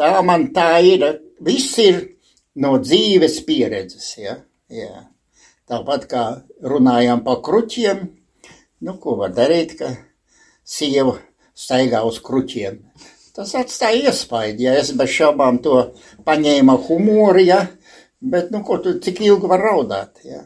Tā 0.00 0.10
man 0.26 0.48
tā 0.56 0.72
ir, 0.82 1.06
viss 1.44 1.78
ir 1.78 2.00
no 2.58 2.74
dzīves 2.82 3.38
pieredzes, 3.46 4.08
jā, 4.18 4.40
jā. 4.72 5.06
Tāpat 5.70 6.08
kā 6.10 6.24
runājām 6.66 7.22
par 7.24 7.38
kruķiem, 7.46 8.02
nu, 8.82 8.96
ko 8.98 9.14
var 9.20 9.30
darīt, 9.36 9.76
ka 9.78 9.92
sieva 10.66 11.14
staigā 11.54 12.02
uz 12.08 12.18
kruķiem. 12.24 12.80
Tas 13.32 13.54
atstāja 13.56 14.10
iespaidu, 14.10 14.66
ja 14.66 14.74
es 14.76 14.90
bez 14.98 15.14
šaubām 15.14 15.62
to 15.64 15.78
paņēmu 16.26 16.74
humoru, 16.88 17.46
ja, 17.46 17.62
bet, 18.22 18.50
nu, 18.54 18.62
ko 18.66 18.78
tu, 18.82 18.94
cik 19.02 19.20
ilgi 19.26 19.50
var 19.50 19.64
raudāt, 19.66 20.22
ja. 20.26 20.44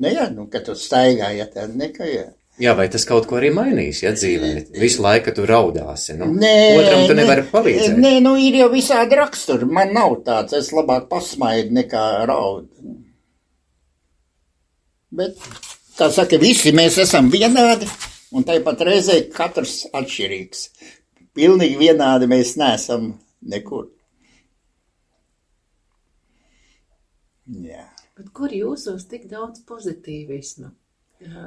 Nu, 0.00 0.10
jā, 0.10 0.26
nu, 0.34 0.48
kad 0.50 0.64
tu 0.66 0.74
staigā, 0.78 1.30
ja, 1.36 1.46
tad 1.50 1.76
nekā, 1.78 2.08
ja. 2.08 2.30
Jā, 2.62 2.70
vai 2.78 2.86
tas 2.86 3.02
kaut 3.06 3.24
ko 3.26 3.40
arī 3.40 3.48
mainīs, 3.50 4.04
ja 4.04 4.12
dzīvē? 4.14 4.50
Visu 4.78 5.02
laiku 5.02 5.32
tu 5.34 5.42
raudāsi. 5.48 6.14
Nu, 6.20 6.28
Nē, 6.38 6.54
otram 6.78 7.00
tu 7.10 7.16
nevari 7.18 7.42
palīdzēt. 7.50 7.96
Nē, 7.98 8.12
nu 8.22 8.36
ir 8.38 8.60
jau 8.60 8.68
visādi 8.70 9.18
raksturi. 9.18 9.66
Man 9.66 9.90
nav 9.96 10.20
tāds, 10.26 10.54
es 10.54 10.70
labāk 10.74 11.08
pasmaidu 11.10 11.74
nekā 11.80 12.04
raud. 12.30 12.68
Bet, 15.14 15.42
kā 15.98 16.08
saka, 16.14 16.38
visi 16.42 16.70
mēs 16.74 17.00
esam 17.02 17.26
vienādi, 17.32 17.90
un 18.34 18.46
tāpat 18.46 18.86
reizē 18.86 19.18
katrs 19.34 19.88
atšķirīgs. 19.90 20.68
Pilnīgi 21.34 21.80
vienādi 21.80 22.30
mēs 22.30 22.54
neesam 22.60 23.16
nekur. 23.50 23.88
Jā. 27.46 27.84
Bet 28.14 28.30
kur 28.36 28.52
jūsos 28.54 29.08
tik 29.10 29.28
daudz 29.30 29.64
pozitīvisma? 29.68 30.70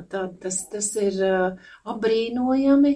Tā, 0.10 0.24
tas, 0.42 0.58
tas 0.72 0.88
ir 0.98 1.18
apbrīnojami, 1.86 2.92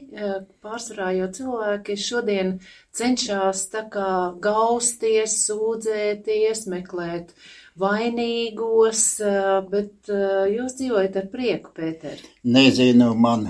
pārsvarā 0.64 1.12
jau 1.18 1.28
cilvēki 1.38 1.98
šodien 2.00 2.54
cenšas 2.96 3.68
kā 3.94 4.12
gausties, 4.42 5.36
sūdzēties, 5.46 6.64
meklēt 6.72 7.36
vainīgos, 7.82 9.04
bet 9.70 10.10
jūs 10.56 10.80
dzīvojat 10.80 11.20
ar 11.22 11.28
prieku, 11.36 11.76
Pēter. 11.76 12.24
Nezinu, 12.44 13.12
man 13.14 13.46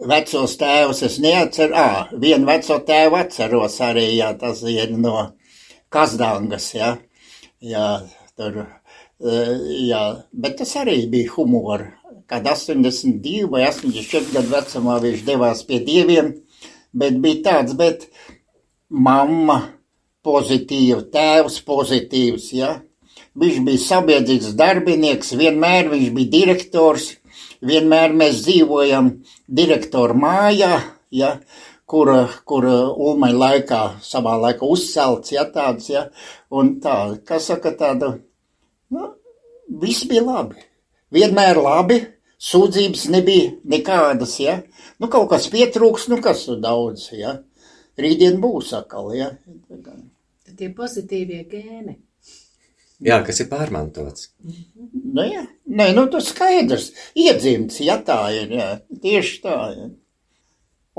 vecos 0.00 0.56
tēvus 0.60 1.02
es 1.04 1.18
neatceru. 1.20 1.76
Ā, 1.76 2.08
vienu 2.22 2.48
veco 2.48 2.80
tēvu 2.86 3.20
atceros 3.20 3.76
arī, 3.84 4.06
jā, 4.16 4.32
tas 4.40 4.62
ir 4.64 4.96
no 4.96 5.30
Kazdangas, 5.92 6.72
jā. 6.78 6.94
Jā, 7.60 7.88
tur 8.38 8.62
Jā, 9.20 10.04
bet 10.32 10.56
tas 10.62 10.70
arī 10.80 11.04
bija 11.12 11.28
humors. 11.34 11.90
Kad 12.30 12.46
82 12.46 13.48
vai 13.50 13.64
84 13.66 14.32
gadu 14.32 14.52
vecumā 14.54 14.96
viņš 15.02 15.24
devās 15.26 15.60
pie 15.66 15.80
dieviem, 15.84 16.30
bet 16.94 17.18
bija 17.20 17.42
tāds, 17.48 17.74
bet 17.76 18.06
mamma 18.88 19.58
pozitīva, 20.24 21.02
tēvs 21.12 21.58
pozitīvs, 21.66 22.46
ja. 22.54 22.70
Viņš 23.40 23.58
bija 23.66 23.82
sabiedrisks 23.82 24.54
darbinieks, 24.58 25.34
vienmēr 25.36 25.90
viņš 25.90 26.08
bija 26.16 26.32
direktors, 26.36 27.10
vienmēr 27.60 28.14
mēs 28.14 28.44
dzīvojam 28.46 29.10
direktoru 29.60 30.16
mājā, 30.22 30.80
ja, 31.10 31.34
kura, 31.90 32.22
kura 32.46 32.78
Ulmai 32.94 33.32
laikā, 33.34 33.82
savā 34.06 34.38
laikā 34.46 34.66
uzcelts, 34.66 35.34
ja 35.34 35.44
tāds, 35.50 35.90
ja, 35.90 36.06
un 36.54 36.76
tā, 36.84 36.96
kas 37.26 37.50
saka 37.50 37.74
tāda, 37.78 38.14
Nu, 38.90 39.12
viss 39.82 40.06
bija 40.10 40.22
labi. 40.26 40.64
Vienmēr 41.14 41.60
labi. 41.62 42.00
Sūdzības 42.40 43.04
nebija 43.12 43.50
nekādas, 43.68 44.38
ja. 44.40 44.56
Nu, 44.98 45.10
kaut 45.12 45.28
kas 45.30 45.46
pietrūks, 45.52 46.08
nu, 46.10 46.18
kas 46.24 46.46
tur 46.46 46.58
daudz, 46.62 47.10
ja. 47.14 47.36
Rītdien 48.00 48.40
būs 48.42 48.72
atkal, 48.78 49.12
ja. 49.14 49.28
Tad 49.68 50.54
tie 50.56 50.70
pozitīvie 50.74 51.42
gēni. 51.50 51.98
Jā, 53.04 53.20
kas 53.24 53.42
ir 53.44 53.50
pārmantots. 53.52 54.30
Nu, 54.40 55.22
jā. 55.24 55.44
Nē, 55.68 55.90
nu, 55.96 56.06
tas 56.12 56.32
skaidrs. 56.32 56.90
Iedzimts, 57.16 57.78
ja 57.84 58.00
tā 58.04 58.22
ir, 58.36 58.56
jā. 58.56 58.70
Tieši 59.04 59.38
tā, 59.44 59.58
ja. 59.76 59.90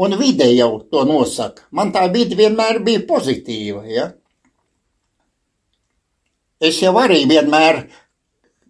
Un 0.01 0.15
vide 0.17 0.47
jau 0.55 0.79
to 0.89 1.03
nosaka. 1.05 1.67
Man 1.77 1.91
tā 1.93 2.07
vide 2.13 2.37
vienmēr 2.39 2.81
bija 2.85 3.03
pozitīva, 3.09 3.83
ja. 3.85 4.07
Es 6.61 6.79
jau 6.81 6.93
arī 7.01 7.23
vienmēr, 7.29 7.83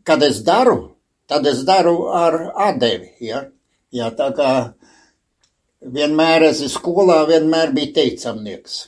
kad 0.07 0.23
es 0.23 0.41
daru, 0.47 0.95
tad 1.27 1.47
es 1.47 1.63
daru 1.67 2.07
ar 2.15 2.37
atdevi. 2.69 3.13
Ja? 3.23 3.45
Jā, 3.91 4.09
tā 4.15 4.31
kā 4.35 4.51
vienmēr 5.81 6.47
es 6.49 6.63
skolā 6.71 7.21
vienmēr 7.29 7.73
biju 7.75 7.93
teicamnieks. 7.97 8.81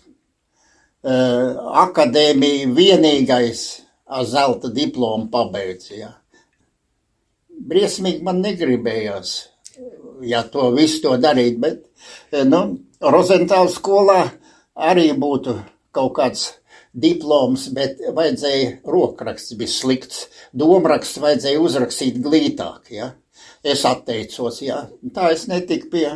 Uh, 1.03 1.59
akadēmija 1.83 2.69
vienīgais 2.71 3.63
ar 4.07 4.27
zelta 4.27 4.71
diplomu 4.71 5.27
pabeidz. 5.31 5.89
Ja? 5.97 6.13
Briesmīgi 7.51 8.23
man 8.23 8.39
negribējās, 8.43 9.33
ja 10.27 10.43
to 10.49 10.69
visu 10.75 11.01
to 11.05 11.17
darīt, 11.21 11.59
bet, 11.61 11.85
nu, 12.49 12.63
Rozentāla 13.03 13.71
skolā 13.71 14.19
arī 14.73 15.09
būtu 15.19 15.57
kaut 15.93 16.13
kāds 16.17 16.45
diploms, 16.93 17.67
bet 17.73 18.01
vajadzēja 18.13 18.77
rokraksts 18.89 19.57
bija 19.57 19.71
slikts. 19.71 20.27
Domraksts 20.53 21.19
vajadzēja 21.21 21.61
uzrakstīt 21.61 22.21
glītāk, 22.23 22.93
ja. 22.93 23.13
Es 23.63 23.83
atteicos, 23.87 24.61
jā. 24.63 24.83
Tā 25.15 25.31
es 25.33 25.47
netiku 25.49 25.89
pie 25.93 26.07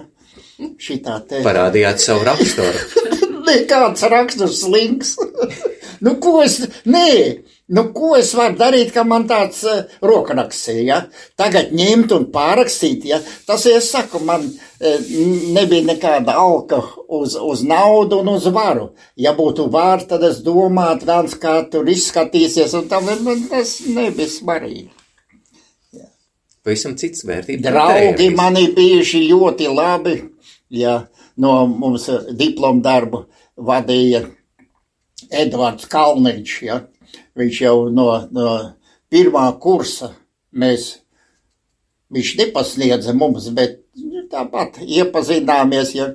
šitā 0.81 1.19
te. 1.27 1.41
Parādījāt 1.45 2.03
savu 2.03 2.27
raksturu. 2.27 3.05
Nekāds 3.47 4.03
raksturs 4.11 4.61
slinks. 4.65 5.15
nu, 6.05 6.17
ko 6.23 6.41
es, 6.43 6.59
nē, 6.85 7.07
nu, 7.67 7.83
ko 7.95 8.13
es 8.17 8.31
varu 8.37 8.57
darīt, 8.59 8.91
ka 8.95 9.03
man 9.07 9.27
tāds 9.29 9.63
uh, 9.67 9.83
rokraksts 10.05 10.69
ir, 10.73 10.81
ja? 10.87 10.99
Tagad 11.39 11.73
ņemt 11.75 12.13
un 12.15 12.27
pārrakstīt, 12.33 13.07
ja? 13.09 13.19
Tas, 13.47 13.65
ja 13.67 13.81
es 13.81 13.89
saku, 13.91 14.21
man 14.27 14.45
uh, 14.47 15.09
nebija 15.55 15.87
nekāda 15.89 16.37
alka 16.39 16.81
uz, 17.07 17.35
uz 17.35 17.63
naudu 17.67 18.21
un 18.23 18.35
uz 18.37 18.47
varu. 18.53 18.91
Ja 19.19 19.35
būtu 19.37 19.67
vār, 19.73 20.05
tad 20.07 20.23
es 20.27 20.39
domātu, 20.45 21.09
viens, 21.09 21.35
kā 21.41 21.59
tur 21.71 21.89
izskatīsies, 21.91 22.77
un 22.79 22.87
tam 22.91 23.11
tas 23.51 23.79
nebija 23.87 24.31
svarīgi. 24.31 24.89
Pavisam 26.67 26.97
cits 26.99 27.23
vērtības. 27.23 27.63
Draugi 27.63 28.25
mani 28.35 28.65
bijuši 28.75 29.21
ļoti 29.29 29.69
labi, 29.71 30.17
ja 30.75 30.97
no 31.39 31.61
mums 31.71 32.09
diplomu 32.35 32.83
darbu 32.83 33.23
vadīja 33.55 34.25
Edvards 35.31 35.87
Kalniņš, 35.91 36.55
ja. 36.67 36.81
Viņš 37.37 37.61
jau 37.61 37.75
no, 37.93 38.07
no 38.33 38.47
pirmā 39.13 39.45
kursa 39.61 40.11
mēs, 40.57 40.89
viņš 42.13 42.33
nepasniedza 42.39 43.13
mums, 43.13 43.49
bet 43.53 43.79
nu, 44.01 44.25
tāpat 44.31 44.79
iepazināmies, 44.81 45.93
ja 45.97 46.11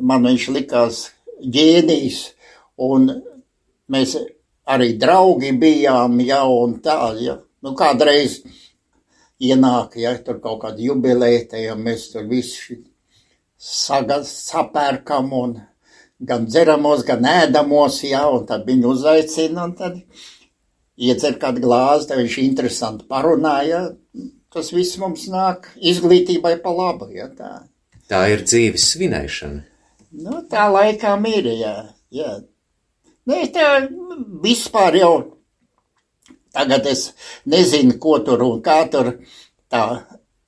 man 0.00 0.28
viņš 0.28 0.48
likās 0.54 1.00
ģēnijs, 1.42 2.20
un 2.86 3.10
mēs 3.90 4.14
arī 4.68 4.92
draugi 5.00 5.52
bijām, 5.58 6.20
ja, 6.22 6.44
un 6.46 6.78
tā, 6.84 7.00
ja. 7.22 7.38
Nu, 7.64 7.72
kādreiz 7.74 8.38
ienāk, 9.42 9.96
ja 9.98 10.12
tur 10.22 10.38
kaut 10.42 10.60
kāda 10.62 10.82
jubileja, 10.82 11.58
ja 11.58 11.74
mēs 11.74 12.12
tur 12.12 12.28
visi 12.30 12.78
saga, 13.58 14.20
sapērkam 14.22 15.32
un 15.34 15.56
gan 16.18 16.46
dzeramos, 16.48 17.04
gan 17.06 17.26
ēdamos, 17.28 18.02
ja, 18.08 18.24
un 18.32 18.46
tad 18.48 18.66
viņu 18.68 18.92
uzaicina, 18.94 19.68
un 19.68 19.74
tad 19.78 20.00
iedzer 20.98 21.38
kādu 21.38 21.62
glāzi, 21.62 22.08
tad 22.10 22.22
viņš 22.22 22.38
interesanti 22.42 23.08
parunāja. 23.10 23.88
Tas 24.52 24.72
viss 24.72 24.98
mums 24.98 25.26
nāk 25.30 25.68
izglītībai 25.76 26.56
pa 26.62 26.72
labu, 26.74 27.10
ja 27.14 27.28
tā. 27.28 27.52
Tā 28.08 28.22
ir 28.32 28.42
dzīves 28.46 28.86
svinēšana. 28.94 29.64
Nu, 30.24 30.40
tā 30.48 30.70
laikām 30.72 31.26
ir, 31.28 31.50
jā, 31.60 31.74
jā. 32.14 32.38
Nē, 33.28 33.42
tā 33.52 33.66
vispār 34.42 34.96
jau 35.02 35.12
tagad 36.54 36.86
es 36.88 37.10
nezinu, 37.44 37.98
ko 38.00 38.18
tur 38.24 38.42
un 38.46 38.62
kā 38.64 38.78
tur 38.90 39.12
tā, 39.70 39.84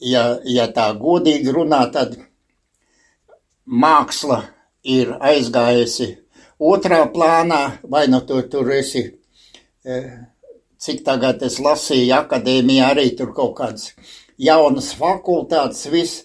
ja, 0.00 0.24
ja 0.48 0.66
tā 0.72 0.88
godīgi 0.98 1.52
runā, 1.54 1.83
tad 1.92 2.16
māksla 3.66 4.40
ir 4.85 5.14
aizgājusi 5.21 6.16
otrā 6.61 7.05
plānā, 7.12 7.81
vai 7.83 8.07
nu 8.09 8.21
tu 8.27 8.40
tur 8.49 8.71
esi, 8.73 9.05
eh, 9.85 10.11
cik 10.79 11.05
tagad 11.05 11.43
es 11.43 11.59
lasīju 11.59 12.14
akadēmijā 12.16 12.90
arī 12.95 13.16
tur 13.16 13.33
kaut 13.33 13.57
kādas 13.57 13.93
jaunas 14.38 14.95
fakultātes, 14.95 15.87
viss. 15.90 16.25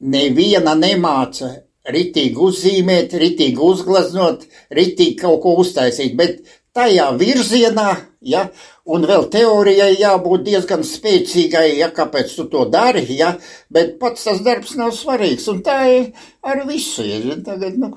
Neviena 0.00 0.74
nemāca 0.76 1.64
ritīgi 1.88 2.36
uzzīmēt, 2.36 3.12
ritīgi 3.20 3.60
uzgleznot, 3.60 4.44
ritīgi 4.70 5.16
kaut 5.20 5.40
ko 5.42 5.56
uztaisīt, 5.60 6.16
bet 6.16 6.40
tajā 6.76 7.10
virzienā, 7.20 7.90
ja, 8.20 8.48
un 8.84 9.06
vēl 9.08 9.28
teorijai 9.32 9.94
jābūt 9.96 10.44
diezgan 10.46 10.84
spēcīgai, 10.86 11.66
ja 11.78 11.90
kāpēc 11.94 12.34
tu 12.36 12.46
to 12.52 12.64
dari, 12.72 13.04
ja, 13.16 13.34
bet 13.72 13.96
pats 14.00 14.26
tas 14.28 14.42
darbs 14.44 14.74
nav 14.80 14.92
svarīgs, 14.96 15.48
un 15.52 15.62
tā 15.64 15.78
ir 15.90 16.10
ar 16.44 16.64
visu, 16.68 17.04
ja, 17.06 17.20
tagad, 17.44 17.78
nu, 17.80 17.92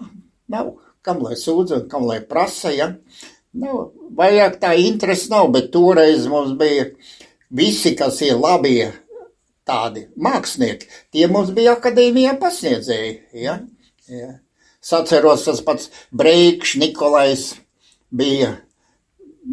nav, 0.52 0.76
kam 1.06 1.22
lai 1.24 1.36
sūdz 1.40 1.76
un 1.76 1.88
kam 1.92 2.08
lai 2.08 2.22
prasa, 2.24 2.72
ja, 2.76 2.94
nu, 3.58 3.82
vajag 4.18 4.60
tā 4.64 4.74
interesi 4.80 5.32
nav, 5.34 5.52
bet 5.56 5.72
toreiz 5.76 6.28
mums 6.32 6.56
bija 6.60 6.90
visi, 7.52 7.94
kas 7.96 8.22
ir 8.24 8.40
labie 8.40 8.92
tādi 9.68 10.06
mākslinieki, 10.16 10.88
tie 11.12 11.28
mums 11.32 11.52
bija 11.56 11.76
akadēmijā 11.76 12.38
pasniedzēji, 12.40 13.16
ja? 13.44 13.60
ja. 14.08 14.38
Saceros 14.80 15.44
tas 15.44 15.60
pats 15.66 15.90
Breikš, 16.16 16.78
Nikolais 16.80 17.50
bija 18.08 18.54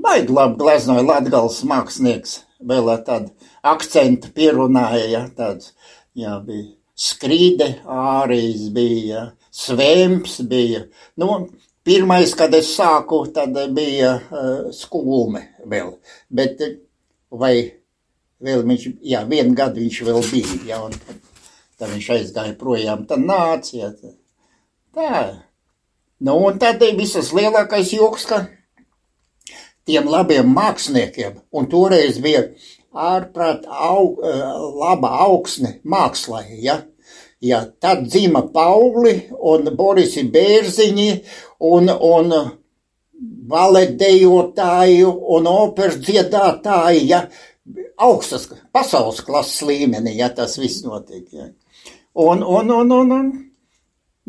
baigi 0.03 0.35
labi 0.35 0.59
gleznoja 0.61 1.05
latgals 1.07 1.61
mākslinieks, 1.69 2.39
vēl 2.65 2.91
ar 2.93 3.05
tādu 3.07 3.51
akcentu 3.63 4.33
pierunāja, 4.35 5.05
ja, 5.13 5.23
tāds, 5.37 5.75
jā, 6.19 6.39
bija 6.45 6.73
skrīde, 6.95 7.71
ārijas 7.91 8.69
bija, 8.75 9.29
svēms 9.55 10.41
bija, 10.51 10.87
nu, 11.21 11.45
Pirmais, 11.85 12.31
kad 12.33 12.55
es 12.57 12.71
sāku, 12.73 13.19
tad 13.37 13.59
bija 13.77 14.15
uh, 14.17 14.71
skulme 14.73 15.43
vēl, 15.69 15.91
bet 16.33 16.63
vai 17.29 17.59
vēl 18.41 18.63
viņš, 18.65 18.87
jā, 19.05 19.21
vienu 19.29 19.53
gadu 19.59 19.83
viņš 19.83 19.99
vēl 20.07 20.23
bija, 20.31 20.55
jā, 20.71 20.79
un 20.81 20.97
tad, 20.97 21.19
tad 21.77 21.93
viņš 21.93 22.09
aizgāja 22.15 22.55
projām, 22.57 23.05
tad 23.11 23.21
nāca, 23.29 23.77
jā, 23.77 23.91
tā. 24.97 25.21
Nu, 26.25 26.39
un 26.47 26.57
tad 26.63 26.81
visas 26.97 27.35
lielākais 27.37 27.93
joks, 27.93 28.25
ka 28.33 28.41
tiem 29.89 30.09
labiem 30.09 30.49
māksliniekiem, 30.55 31.39
un 31.53 31.69
toreiz 31.71 32.19
bija 32.25 32.49
ārprāt 32.95 33.67
au, 33.69 34.17
eh, 34.23 34.43
laba 34.81 35.11
augsne 35.27 35.79
mākslai, 35.85 36.47
ja, 36.63 36.83
ja 37.41 37.65
tad 37.81 38.07
dzima 38.09 38.47
Pauli 38.53 39.17
un 39.33 39.71
Borisi 39.77 40.25
Bērziņi 40.31 41.09
un, 41.61 41.91
un 41.91 42.37
valetdejotāju 43.49 45.11
un 45.37 45.49
operas 45.51 45.99
dziedātāji, 46.03 47.09
ja, 47.11 47.25
augstas 47.97 48.49
pasaules 48.73 49.21
klases 49.25 49.63
līmenī, 49.67 50.17
ja 50.19 50.31
tas 50.35 50.59
viss 50.59 50.85
notiek, 50.85 51.27
ja. 51.33 51.51
Un, 52.15 52.45
un, 52.47 52.71
un, 52.71 52.93
un, 52.95 53.11
un 53.13 53.33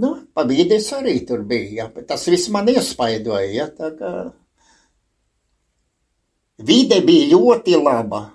nu, 0.02 0.10
pabīdēs 0.36 0.88
arī 0.98 1.20
tur 1.28 1.44
bija, 1.48 1.86
ja, 1.86 2.06
tas 2.08 2.26
viss 2.28 2.50
man 2.54 2.70
iespaidoja, 2.72 3.52
ja, 3.54 3.68
tā 3.70 3.92
kā 4.00 4.14
vide 6.58 7.02
bija 7.06 7.36
ļoti 7.36 7.78
laba. 7.82 8.32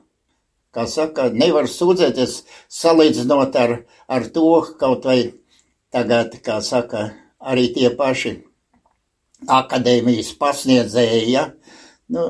Kā 0.70 0.84
saka, 0.86 1.30
nevar 1.34 1.66
sūdzēties 1.66 2.44
salīdzinot 2.70 3.56
ar, 3.58 3.72
ar 4.06 4.28
to, 4.30 4.60
kaut 4.78 5.08
vai 5.08 5.32
tagad, 5.90 6.36
kā 6.44 6.60
saka, 6.62 7.08
arī 7.42 7.72
tie 7.74 7.90
paši 7.90 8.36
akadēmijas 9.50 10.30
pasniedzēji, 10.38 11.32
ja? 11.32 11.48
nu, 12.14 12.26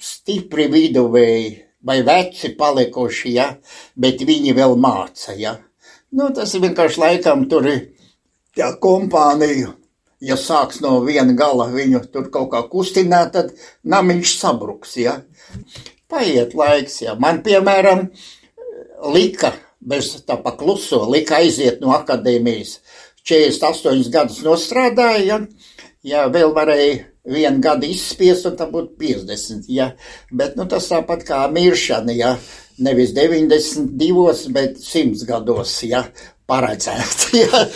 stipri 0.00 0.70
viduvēji 0.72 1.52
vai 1.84 2.00
veci 2.06 2.54
palikuši, 2.56 3.34
ja? 3.36 3.50
bet 3.96 4.24
viņi 4.24 4.56
vēl 4.56 4.76
māca. 4.80 5.34
Ja? 5.36 5.58
Nu, 6.14 6.30
tas 6.32 6.54
vienkārši 6.56 7.02
laikam 7.02 7.44
tur 7.50 7.68
ir 7.68 7.80
tā 8.56 8.72
kompānija 8.80 9.74
ja 10.24 10.36
sāks 10.40 10.80
no 10.84 10.96
viena 11.04 11.34
gala 11.36 11.68
viņu 11.72 12.04
tur 12.12 12.30
kaut 12.32 12.50
kā 12.54 12.62
kustināt, 12.70 13.34
tad 13.36 13.52
namiņš 13.84 14.36
sabruks, 14.40 14.96
ja. 15.00 15.18
Paiet 16.10 16.54
laiks, 16.56 17.00
ja. 17.04 17.14
Man, 17.20 17.42
piemēram, 17.44 18.08
lika, 19.14 19.54
bez 19.84 20.12
tā 20.28 20.38
pa 20.42 20.54
kluso, 20.58 21.04
lika 21.10 21.40
aiziet 21.42 21.80
no 21.84 21.94
akadēmijas. 21.96 22.78
48 23.24 24.12
gadus 24.12 24.42
nostrādāja, 24.44 25.40
ja, 25.44 25.72
ja 26.04 26.26
vēl 26.32 26.52
varēja 26.56 27.02
vienu 27.24 27.62
gadu 27.64 27.88
izspiest, 27.88 28.44
un 28.50 28.58
tā 28.58 28.68
būtu 28.70 28.98
50, 29.00 29.68
ja. 29.72 29.92
Bet, 30.32 30.58
nu, 30.60 30.68
tas 30.68 30.90
tāpat 30.92 31.24
kā 31.28 31.44
miršana, 31.52 32.16
ja. 32.16 32.36
Nevis 32.84 33.12
92, 33.14 34.48
bet 34.54 34.80
100 34.82 35.28
gados, 35.28 35.76
ja, 35.86 36.04
paredzēt, 36.50 37.28
ja. 37.44 37.66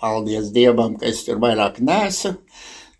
Paldies 0.00 0.52
Dievam, 0.54 0.96
ka 0.98 1.08
es 1.10 1.24
tur 1.26 1.40
vairāk 1.42 1.80
nesu. 1.84 2.34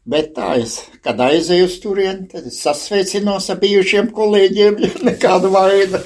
Bet 0.09 0.31
tā 0.39 0.55
es, 0.63 0.79
kad 1.05 1.19
aizēju 1.21 1.67
uz 1.69 1.75
turieni, 1.83 2.29
tad 2.31 2.47
es 2.49 2.63
sasveicinos 2.65 3.51
ar 3.53 3.59
bijušiem 3.61 4.09
kolēģiem, 4.17 4.79
ja 4.81 4.93
nekāda 5.11 5.51
vaina. 5.53 6.01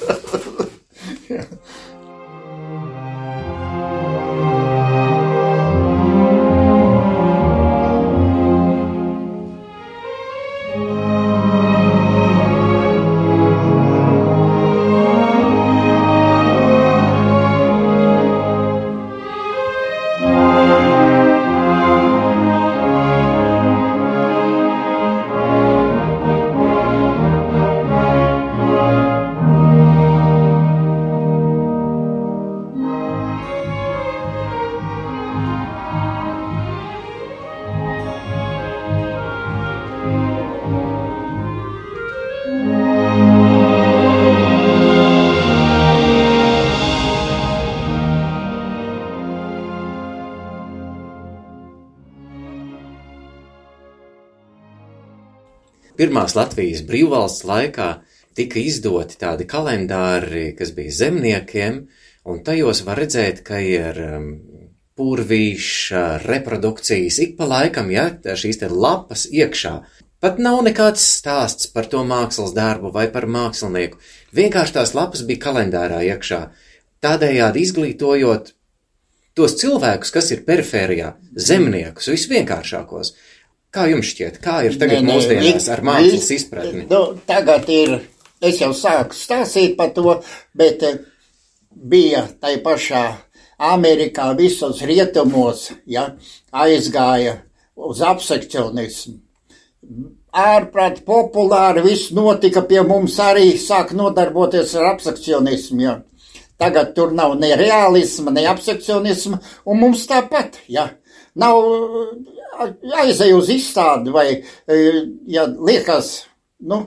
Pirmās 56.03 56.35
Latvijas 56.35 56.83
brīvvalsts 56.83 57.45
laikā 57.47 57.89
tika 58.35 58.59
izdoti 58.59 59.15
tādi 59.21 59.47
kalendāri, 59.47 60.49
kas 60.57 60.73
bija 60.75 60.91
zemniekiem, 60.97 61.83
un 62.27 62.41
tajos 62.43 62.83
var 62.87 62.99
redzēt, 62.99 63.39
ka 63.47 63.61
ir 63.63 63.99
um, 64.03 64.25
purvīša 64.99 66.03
reprodukcijas 66.25 67.19
ik 67.23 67.37
pa 67.37 67.47
laikam, 67.47 67.91
ja, 67.93 68.09
šīs 68.11 68.59
te 68.61 68.69
lapas 68.71 69.29
iekšā. 69.31 69.75
Pat 70.23 70.39
nav 70.39 70.61
nekāds 70.63 71.03
stāsts 71.19 71.69
par 71.71 71.87
to 71.91 72.03
mākslas 72.07 72.53
darbu 72.55 72.93
vai 72.95 73.09
par 73.11 73.27
mākslinieku. 73.27 73.99
Vienkārši 74.35 74.77
tās 74.79 74.93
lapas 74.95 75.23
bija 75.27 75.45
kalendārā 75.47 76.03
iekšā, 76.07 76.41
tādējādi 77.03 77.63
izglītojot 77.67 78.53
tos 79.39 79.55
cilvēkus, 79.59 80.13
kas 80.15 80.31
ir 80.35 80.43
perifērijā, 80.47 81.15
zemniekus, 81.49 82.11
visvienkāršākos. 82.13 83.15
Kā 83.73 83.87
jums 83.89 84.11
šķiet, 84.13 84.37
kā 84.43 84.59
ir 84.67 84.75
tagad 84.77 85.01
ne, 85.01 85.07
ne, 85.07 85.13
mūsdienās 85.17 85.69
ar 85.73 85.81
mākslas 85.85 86.29
izpratni? 86.35 86.85
Nu, 86.91 87.01
tagad 87.25 87.65
ir, 87.73 87.95
es 88.43 88.59
jau 88.61 88.69
sāku 88.77 89.17
stāstīt 89.17 89.73
par 89.79 89.95
to, 89.95 90.19
bet 90.57 90.85
eh, 90.85 90.99
bija 91.73 92.27
tai 92.37 92.59
pašā 92.61 93.03
Amerikā 93.63 94.29
visos 94.37 94.81
rietumos, 94.85 95.71
ja, 95.89 96.11
aizgāja 96.53 97.39
uz 97.73 98.01
apsekcionismu. 98.05 99.17
Ārprāt 100.33 101.03
populāri 101.05 101.83
viss 101.85 102.13
notika 102.13 102.63
pie 102.65 102.81
mums 102.85 103.19
arī 103.21 103.53
sāk 103.61 103.93
nodarboties 103.97 104.73
ar 104.77 104.93
apsekcionismu, 104.93 105.81
ja. 105.81 105.99
Tagad 106.61 106.93
tur 106.95 107.11
nav 107.13 107.33
ne 107.41 107.55
realisma, 107.57 108.31
ne 108.31 108.45
apsekcionisma, 108.49 109.41
un 109.65 109.81
mums 109.81 110.05
tāpat, 110.09 110.61
ja. 110.69 110.91
Nav 111.39 111.57
aizej 113.01 113.33
uz 113.33 113.49
izstādi 113.49 114.13
vai, 114.13 114.27
e, 114.69 114.75
ja 115.33 115.47
liekas, 115.49 116.11
nu, 116.69 116.79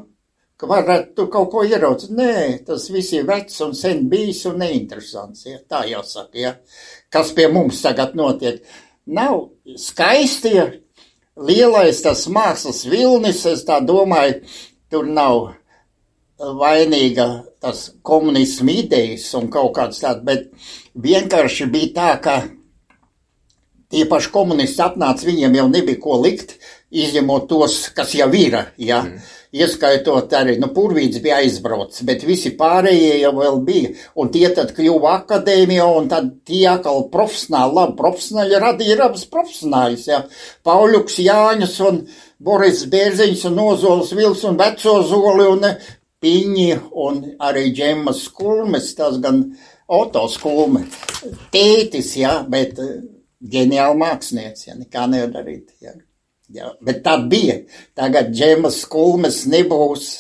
ka 0.57 0.69
varētu 0.71 1.27
kaut 1.33 1.51
ko 1.53 1.65
ieraudzīt. 1.67 2.15
Nē, 2.17 2.37
tas 2.69 2.89
viss 2.93 3.15
ir 3.17 3.27
vecs 3.29 3.59
un 3.67 3.75
sen 3.77 4.07
bijis 4.11 4.45
un 4.49 4.61
neinteresants, 4.63 5.47
ja, 5.49 5.61
tā 5.69 5.85
jāsaka, 5.91 6.39
ja. 6.41 6.55
Kas 7.13 7.35
pie 7.37 7.49
mums 7.53 7.83
tagad 7.85 8.17
notiek? 8.19 8.63
Nav 9.07 9.51
skaistie, 9.79 10.83
lielais 11.37 12.01
tas 12.03 12.27
mākslas 12.33 12.85
vilnis, 12.89 13.45
es 13.47 13.67
tā 13.67 13.81
domāju, 13.85 14.41
tur 14.91 15.07
nav 15.07 15.53
vainīga 16.37 17.27
tas 17.63 17.91
komunismu 18.05 18.75
idejas 18.83 19.29
un 19.39 19.49
kaut 19.53 19.75
kāds 19.77 20.03
tāds, 20.03 20.25
bet 20.25 20.51
vienkārši 20.95 21.69
bija 21.73 21.93
tā, 21.97 22.11
ka 22.23 22.37
Tie 23.93 24.03
paši 24.11 24.33
komunisti 24.35 24.83
atnāca, 24.83 25.27
viņiem 25.29 25.61
jau 25.61 25.67
nebija 25.71 26.01
ko 26.03 26.19
likt, 26.19 26.57
izņemot 26.91 27.47
tos, 27.51 27.77
kas 27.95 28.15
jau 28.19 28.29
ir. 28.35 28.57
Ja? 28.83 29.03
Mm. 29.07 29.21
Ieskaitot 29.57 30.33
arī, 30.37 30.57
nu, 30.61 30.69
Pūrvīds 30.75 31.21
bija 31.23 31.39
aizbraucis, 31.41 32.03
bet 32.09 32.25
visi 32.27 32.51
pārējie 32.59 33.21
jau 33.23 33.33
vēl 33.37 33.61
bija. 33.65 33.93
Un 34.19 34.33
tie 34.35 34.49
tad 34.57 34.73
kļuva 34.77 35.13
akadēmijā, 35.21 35.87
un 36.01 36.11
tad 36.11 36.33
tie 36.49 36.65
atkal 36.73 37.07
profesionāli, 37.13 37.77
labi, 37.79 37.97
profesionāli 38.01 38.61
radīja 38.63 38.99
abas 39.07 39.25
profesionāļus. 39.33 40.09
Ja? 40.11 40.23
Pauļuks 40.67 41.21
Jāņus 41.23 41.79
un 41.87 42.03
Boris 42.43 42.85
Bērziņš 42.91 43.47
un 43.53 43.63
Ozols 43.69 44.13
Vils 44.19 44.45
un 44.49 44.59
Veco 44.61 44.99
Zoli 45.07 45.47
un 45.55 45.71
Piņi 46.27 46.71
un 47.07 47.19
arī 47.45 47.69
Džemas 47.77 48.27
Kulmes, 48.35 48.89
tas 48.99 49.21
gan 49.23 49.45
autoskulme. 49.87 50.87
Tētis, 51.55 52.17
jā, 52.19 52.41
bet 52.51 52.81
ģeniāli 53.53 54.01
mākslinieci, 54.01 54.69
jā, 54.71 54.77
nekā 54.79 55.07
nevar 55.13 55.33
darīt, 55.35 55.73
jā. 55.83 55.95
jā. 56.53 56.71
Bet 56.85 57.03
tā 57.07 57.17
bija. 57.31 57.61
Tagad 57.99 58.33
džemas 58.35 58.81
skulmes 58.85 59.45
nebūs. 59.51 60.11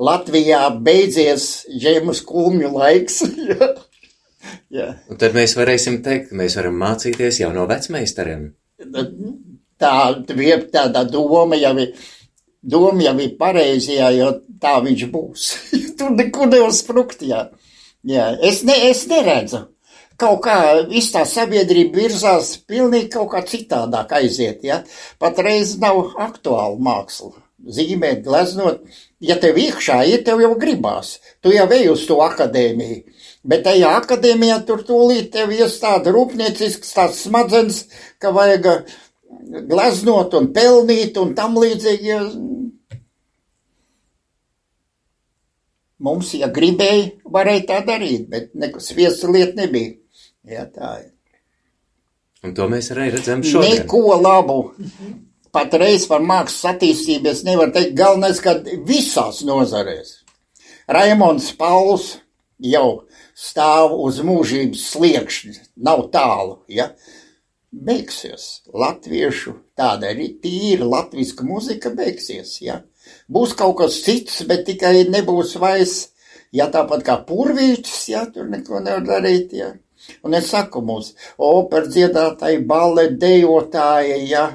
Latvijā 0.00 0.62
beidzies 0.80 1.66
džemas 1.68 2.22
skulmju 2.22 2.70
laiks. 2.72 3.20
jā. 3.50 3.72
jā. 4.72 4.88
Un 5.12 5.20
tad 5.20 5.36
mēs 5.36 5.56
varēsim 5.58 6.00
teikt, 6.04 6.30
ka 6.30 6.40
mēs 6.40 6.56
varam 6.60 6.78
mācīties 6.80 7.42
jau 7.42 7.52
no 7.56 7.66
vecmeistariem. 7.70 8.48
Tā 9.80 9.94
tāda 10.72 11.04
doma 11.08 11.56
jau 11.60 11.74
ir, 11.80 11.92
doma 12.60 13.04
jau 13.04 13.16
ir 13.20 13.36
pareizajā, 13.40 14.10
jo 14.18 14.30
tā 14.60 14.78
viņš 14.84 15.04
būs. 15.12 15.50
Tur 15.98 16.16
nekur 16.16 16.48
nevar 16.48 16.72
sprukt, 16.76 17.24
jā. 17.24 17.46
jā. 18.04 18.30
Es, 18.40 18.62
ne, 18.68 18.76
es 18.90 19.04
neredzu. 19.10 19.66
Kaut 20.20 20.42
kā 20.44 20.56
viss 20.90 21.14
tā 21.14 21.22
sabiedrība 21.24 22.02
virzās 22.02 22.56
pilnīgi 22.68 23.08
kaut 23.14 23.30
kā 23.32 23.40
citādāk 23.48 24.12
aiziet, 24.18 24.64
ja. 24.66 24.82
Patreiz 25.22 25.78
nav 25.80 26.12
aktuāla 26.20 26.76
māksla. 26.76 27.38
Zīmēt, 27.60 28.22
gleznot, 28.24 28.84
ja 29.20 29.36
tev 29.40 29.58
iekšā 29.60 29.98
ir, 30.08 30.22
tev 30.24 30.40
jau 30.40 30.54
gribās. 30.60 31.18
Tu 31.44 31.52
jau 31.52 31.66
ej 31.76 31.90
uz 31.92 32.06
to 32.08 32.16
akadēmiju. 32.24 33.02
Bet 33.44 33.64
tajā 33.64 33.90
akadēmijā 34.02 34.58
tur 34.68 34.82
tūlīt 34.84 35.30
tev 35.32 35.52
iestāda 35.56 36.12
rūpniecisks 36.12 36.92
tāds 36.96 37.22
smadzenes, 37.24 37.86
ka 38.20 38.32
vajag 38.36 38.68
gleznot 39.68 40.36
un 40.36 40.50
pelnīt 40.56 41.16
un 41.20 41.32
tam 41.36 41.56
līdzīgi. 41.60 42.18
Mums, 46.00 46.34
ja 46.40 46.48
gribēja, 46.48 47.10
varēja 47.28 47.64
tā 47.68 47.80
darīt, 47.88 48.28
bet 48.32 48.54
nekas 48.56 48.92
viesu 48.96 49.32
lieta 49.32 49.58
nebija. 49.60 49.96
Jā, 50.48 50.64
tā 50.72 50.92
ir. 51.02 51.10
Un 52.46 52.54
to 52.56 52.66
mēs 52.72 52.88
arī 52.94 53.10
redzam 53.12 53.42
šodien. 53.44 53.82
Neko 53.82 54.16
labu. 54.16 54.60
Patreiz 55.52 56.06
par 56.08 56.22
mākslas 56.24 56.76
attīstību 56.76 57.28
es 57.32 57.42
nevaru 57.44 57.74
teikt. 57.74 57.96
Galvenais, 57.98 58.40
ka 58.40 58.56
visās 58.88 59.42
nozarēs. 59.44 60.20
Raimons 60.90 61.50
Pauls 61.58 62.14
jau 62.60 63.02
stāv 63.36 63.94
uz 64.04 64.20
mūžības 64.24 64.84
sliekšņa, 64.94 65.56
nav 65.86 66.06
tālu. 66.14 66.60
Ja? 66.70 66.90
Beigsies 67.70 68.62
latviešu, 68.74 69.54
tāda 69.78 70.10
arī 70.10 70.30
tīra 70.42 70.88
latviska 70.88 71.46
muzika 71.46 71.92
beigsies. 71.94 72.56
Ja? 72.64 72.80
Būs 73.30 73.54
kaut 73.58 73.78
kas 73.82 74.00
cits, 74.04 74.40
bet 74.48 74.64
tikai 74.68 75.04
nebūs 75.10 75.54
vairs, 75.62 76.10
ja 76.56 76.70
tāpat 76.72 77.04
kā 77.06 77.20
purvītis, 77.26 78.08
ja 78.10 78.24
tur 78.32 78.48
neko 78.50 78.82
nevar 78.82 79.06
darīt. 79.06 79.54
Ja? 79.60 79.74
Un 80.24 80.34
es 80.36 80.48
saku 80.52 80.82
mums, 80.84 81.12
opera 81.36 81.88
dziedātāji, 81.88 82.62
balle 82.68 83.08
dejotāji, 83.20 84.18
ja, 84.30 84.46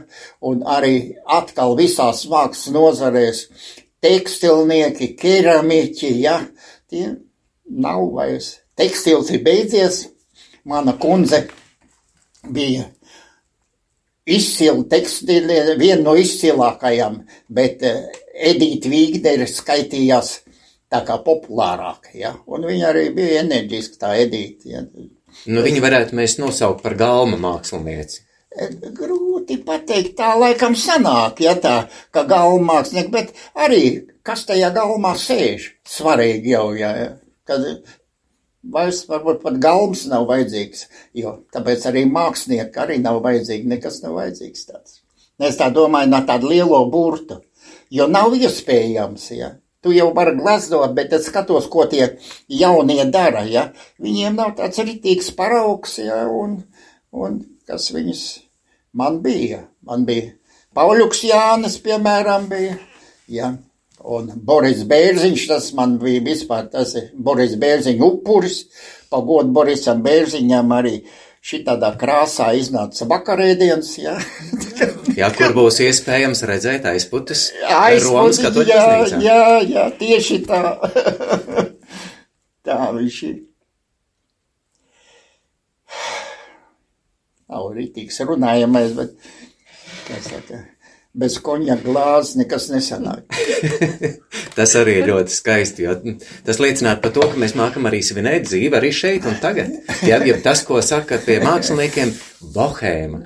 un 0.41 0.63
arī 0.65 0.95
atkal 1.38 1.75
visās 1.79 2.25
mākslas 2.31 2.73
nozarēs 2.75 3.45
tekstilnieki, 4.05 5.13
keramiķi, 5.19 6.12
ja, 6.21 6.39
tie 6.89 7.08
nav 7.65 8.10
vairs. 8.15 8.55
Tekstils 8.75 9.31
ir 9.31 9.43
beidzies, 9.45 10.01
mana 10.67 10.97
kundze 10.99 11.45
bija 12.51 12.89
izcila 14.25 14.84
tekstili, 14.89 15.58
viena 15.79 16.01
no 16.10 16.15
izcilākajām, 16.19 17.21
bet 17.49 17.84
Edita 18.36 18.89
Vīgdere 18.91 19.47
skaitījās 19.49 20.39
tā 20.91 21.01
kā 21.05 21.17
populārāka, 21.25 22.13
ja, 22.17 22.34
un 22.47 22.65
viņa 22.67 22.89
arī 22.91 23.05
bija 23.15 23.43
enerģiska 23.45 24.01
tā 24.01 24.15
Edita, 24.25 24.69
ja. 24.69 24.84
Nu, 25.45 25.62
viņu 25.65 25.84
varētu 25.84 26.17
mēs 26.17 26.38
nosaukt 26.41 26.84
par 26.86 26.95
galma 27.00 27.38
mākslinieci. 27.41 28.24
Grūti 28.95 29.58
pateikt, 29.67 30.15
tā 30.19 30.32
laikam 30.39 30.78
sanāk, 30.80 31.41
ja 31.43 31.58
tā, 31.60 31.76
ka 32.15 32.24
galma 32.30 32.78
mākslinieki, 32.78 33.12
bet 33.12 33.34
arī, 33.67 33.84
kas 34.26 34.45
tajā 34.48 34.71
galmā 34.76 35.12
sēž, 35.19 35.74
svarīgi 35.91 36.54
jau, 36.56 36.69
ja, 36.80 36.93
kad 37.48 37.65
vairs 38.71 39.04
varbūt 39.10 39.41
pat 39.43 39.60
galms 39.62 40.06
nav 40.12 40.30
vajadzīgs, 40.30 40.86
jo 41.19 41.36
tāpēc 41.54 41.89
arī 41.91 42.06
mākslinieki 42.10 42.82
arī 42.82 43.02
nav 43.04 43.19
vajadzīgi, 43.26 43.69
nekas 43.76 44.00
nav 44.06 44.15
vajadzīgs 44.21 44.65
tāds. 44.69 45.02
Es 45.43 45.60
tā 45.60 45.67
domāju, 45.76 46.10
no 46.13 46.24
tādu 46.26 46.54
lielo 46.54 46.80
burtu, 46.91 47.41
jo 47.91 48.08
nav 48.08 48.34
iespējams, 48.39 49.28
ja, 49.36 49.52
Tu 49.86 49.93
jau 49.93 50.08
vari 50.17 50.34
gleznot, 50.34 50.95
bet 50.98 51.12
es 51.13 51.28
skatos, 51.30 51.67
ko 51.69 51.86
tie 51.86 52.15
jaunie 52.50 53.04
dara. 53.13 53.43
Ja? 53.45 53.67
Viņiem 54.02 54.39
nav 54.39 54.56
tāds 54.58 54.82
rītīgs 54.82 55.30
paraugs, 55.38 56.00
ja? 56.02 56.24
un, 56.26 56.63
un 57.13 57.38
kas 57.69 57.91
viņus 57.93 58.24
man 58.98 59.21
bija. 59.21 59.62
Man 59.86 60.08
bija 60.10 60.34
Pauļuks 60.76 61.21
Jānis, 61.30 61.78
piemēram, 61.86 62.50
bija. 62.50 62.80
Ja? 63.30 63.54
Un 64.05 64.34
Boris 64.49 64.82
Bērziņš, 64.89 65.45
tas 65.53 65.70
man 65.78 65.99
bija 66.01 66.26
vispār, 66.26 66.66
tas 66.74 66.97
ir 66.97 67.12
Boris 67.14 67.53
Bērziņa 67.62 68.09
upuris. 68.09 68.64
Pagodu 69.14 69.53
Borisam 69.53 70.01
Bērziņam 70.05 70.74
arī 70.76 70.95
šitādā 71.45 71.93
krāsā 72.01 72.51
iznāca 72.57 73.05
vakarēdienas, 73.14 73.97
jā. 74.01 74.18
jā, 75.18 75.30
kur 75.38 75.55
būs 75.55 75.80
iespējams 75.86 76.43
redzēt 76.49 76.86
aizputes 76.91 77.47
katoļu 78.43 78.72
jā, 78.72 78.84
baznīcā. 78.91 79.24
Jā, 79.24 79.41
jā, 79.70 79.88
tieši 79.99 80.39
tā. 80.47 80.61
tā 82.68 82.80
viņš 82.95 83.20
ir. 83.30 83.41
Nav 87.45 87.68
rītīgs 87.76 88.24
runājamais, 88.26 88.95
bet, 88.97 89.11
kā 90.07 90.18
saka, 90.26 90.63
bez 91.16 91.38
koņa 91.45 91.78
glāzes 91.84 92.36
nekas 92.39 92.68
nesanāk. 92.74 93.38
tas 94.57 94.74
arī 94.80 94.97
ir 94.99 95.09
ļoti 95.11 95.36
skaisti, 95.36 95.86
jo 95.86 95.95
tas 96.47 96.59
liecinātu 96.63 97.03
par 97.05 97.13
to, 97.16 97.28
ka 97.32 97.41
mēs 97.41 97.55
mākam 97.59 97.88
arī 97.89 98.01
svinēt 98.05 98.49
dzīvi 98.49 98.80
arī 98.80 98.91
šeit 98.95 99.28
un 99.30 99.38
tagad. 99.43 99.72
Ja, 100.07 100.20
ja 100.26 100.39
tas, 100.43 100.66
ko 100.68 100.82
saka 100.84 101.22
pie 101.24 101.39
māksliniekiem, 101.43 102.11
bohēma. 102.55 103.26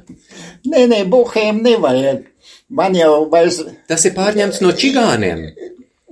Nē, 0.68 0.86
nē, 0.92 1.04
bohēma 1.10 1.64
nevajag. 1.66 2.26
Man 2.70 2.96
jau 2.98 3.26
vairs. 3.32 3.62
Tas 3.90 4.06
ir 4.06 4.16
pārņemts 4.18 4.62
no 4.64 4.74
čigāniem. 4.78 5.46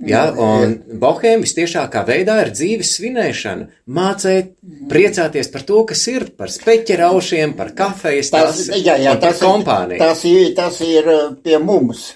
Ja, 0.06 0.28
un 0.30 0.76
bohēma 1.02 1.42
visciešākā 1.42 2.04
veidā 2.06 2.36
ir 2.44 2.52
dzīves 2.54 2.92
svinēšana, 2.94 3.66
mācīt, 3.90 4.52
priecāties 4.90 5.50
par 5.50 5.64
to, 5.66 5.80
kas 5.90 6.04
ir, 6.12 6.28
par 6.38 6.52
speķeraušiem, 6.54 7.56
par 7.58 7.72
kafejas, 7.78 8.30
tas, 8.30 8.60
tas, 8.68 8.78
jā, 8.78 8.94
jā, 9.02 9.16
tas, 9.18 9.42
kompāniju. 9.42 9.98
Tas 9.98 10.22
ir, 10.30 10.52
tas 10.54 10.78
ir 10.86 11.10
uh, 11.10 11.24
pie 11.42 11.58
mums, 11.58 12.12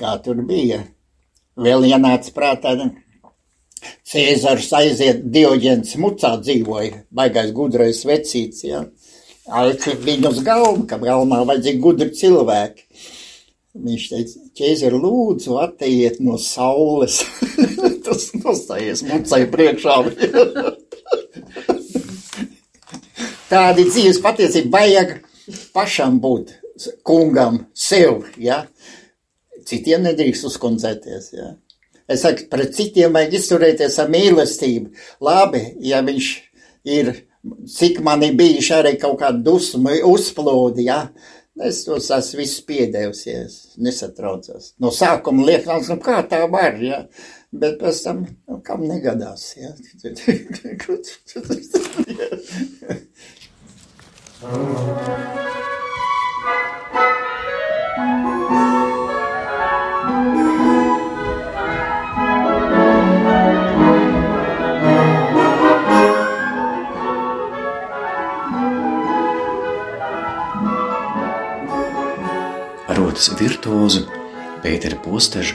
kā 0.00 0.16
tur 0.24 0.40
bija. 0.48 0.80
Vēl 1.60 1.84
ienāca 1.90 2.32
prātā, 2.32 2.78
Cēzars 4.08 4.68
aiziet 4.78 5.24
Dioģens 5.34 5.96
mucā 6.00 6.36
dzīvoja, 6.40 7.04
baigais 7.12 7.52
gudrais 7.56 8.02
vecīts, 8.08 8.64
jā. 8.66 8.84
Aicina 9.50 9.98
viņu 10.06 10.30
uz 10.30 10.38
galvu, 10.46 10.84
ka 10.86 11.00
galvā 11.02 11.40
vajadzīgi 11.48 11.82
gudri 11.82 12.12
cilvēki. 12.14 12.86
Viņš 13.82 14.04
teica, 14.12 14.40
ķēzeri, 14.58 14.98
lūdzu, 15.00 15.56
atteiet 15.62 16.20
no 16.20 16.36
saules. 16.38 17.22
Tas 18.04 18.28
nostājies 18.36 19.02
mucai 19.08 19.46
priekšā. 19.50 19.96
Tādi 23.52 23.86
dzīves 23.88 24.20
patiesība 24.24 24.78
vajag 24.78 25.16
pašam 25.74 26.20
būt 26.22 26.54
kungam, 27.06 27.66
sev, 27.74 28.28
ja? 28.40 28.62
Citiem 29.68 30.06
nedrīkst 30.06 30.46
uzkundzēties, 30.48 31.32
ja? 31.36 31.52
Es 32.10 32.24
saku, 32.24 32.46
pret 32.52 32.74
citiem 32.76 33.14
vajag 33.14 33.36
izturēties 33.38 33.98
ar 34.02 34.08
mīlestību. 34.12 34.92
Labi, 35.24 35.62
ja 35.86 36.02
viņš 36.04 36.30
ir, 36.92 37.12
cik 37.76 38.00
man 38.04 38.22
ir 38.26 38.34
bijuši 38.38 38.74
arī 38.78 38.92
kaut 39.02 39.18
kādi 39.22 39.44
dusmi 39.46 40.00
uzplūdi, 40.06 40.86
ja? 40.88 41.00
Es 41.62 41.82
tos 41.84 42.08
esmu 42.14 42.40
visus 42.40 42.62
piedēvusies, 42.64 43.76
nesatraucos. 43.84 44.72
No 44.80 44.88
sākuma 44.94 45.44
liekas, 45.50 45.90
nu 45.92 45.98
kā 46.00 46.22
tā 46.28 46.46
var, 46.50 46.80
ja? 46.80 47.04
bet 47.52 47.76
pēc 47.82 47.98
tam, 48.06 48.22
nu, 48.48 48.60
kam 48.64 48.80
negadās, 48.88 49.56
ja? 49.60 49.70
rotas 73.22 73.38
virtuozu 73.38 74.06
Pētera 74.62 74.96
Postežu, 74.98 75.54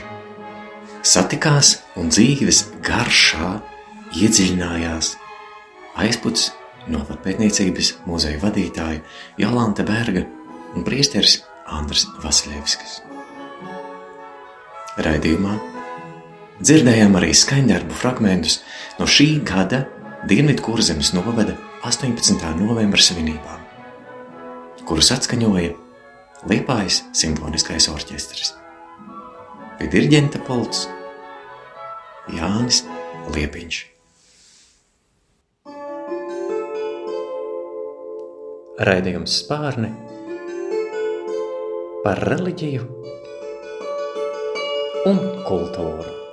satikās 1.04 1.82
un 2.00 2.08
dzīves 2.08 2.62
garšā 2.84 3.60
iedziļinājās 4.16 5.18
aizputs 6.00 6.52
novatpētniecības 6.88 7.94
muzeja 8.06 8.40
vadītāja 8.40 9.02
Jolanta 9.38 9.84
Berga 9.84 10.24
un 10.76 10.86
priesteris 10.88 11.42
Andrs 11.68 12.06
Vasiljevskis. 12.24 13.02
Raidījumā 14.98 15.58
dzirdējām 16.62 17.18
arī 17.20 17.34
skaņdarbu 17.36 17.98
fragmentus 18.00 18.62
no 19.00 19.08
šī 19.08 19.42
gada 19.44 19.86
Dienvidu 20.28 20.64
kurzemes 20.64 21.12
novada 21.14 21.58
18. 21.84 22.40
novembra 22.60 23.02
svinībām, 23.02 23.60
kurus 24.88 25.12
atskaņoja 25.14 25.76
Liepājas 26.46 27.00
simfoniskais 27.18 27.88
orķestris. 27.90 28.52
Pie 29.80 29.88
diriģenta 29.90 30.38
polts 30.46 30.84
Jānis 32.30 32.84
Liepiņš. 33.34 33.80
Raidījums 38.86 39.40
spārni 39.42 39.90
par 42.06 42.22
reliģiju 42.30 42.86
un 45.10 45.22
kultūru. 45.50 46.27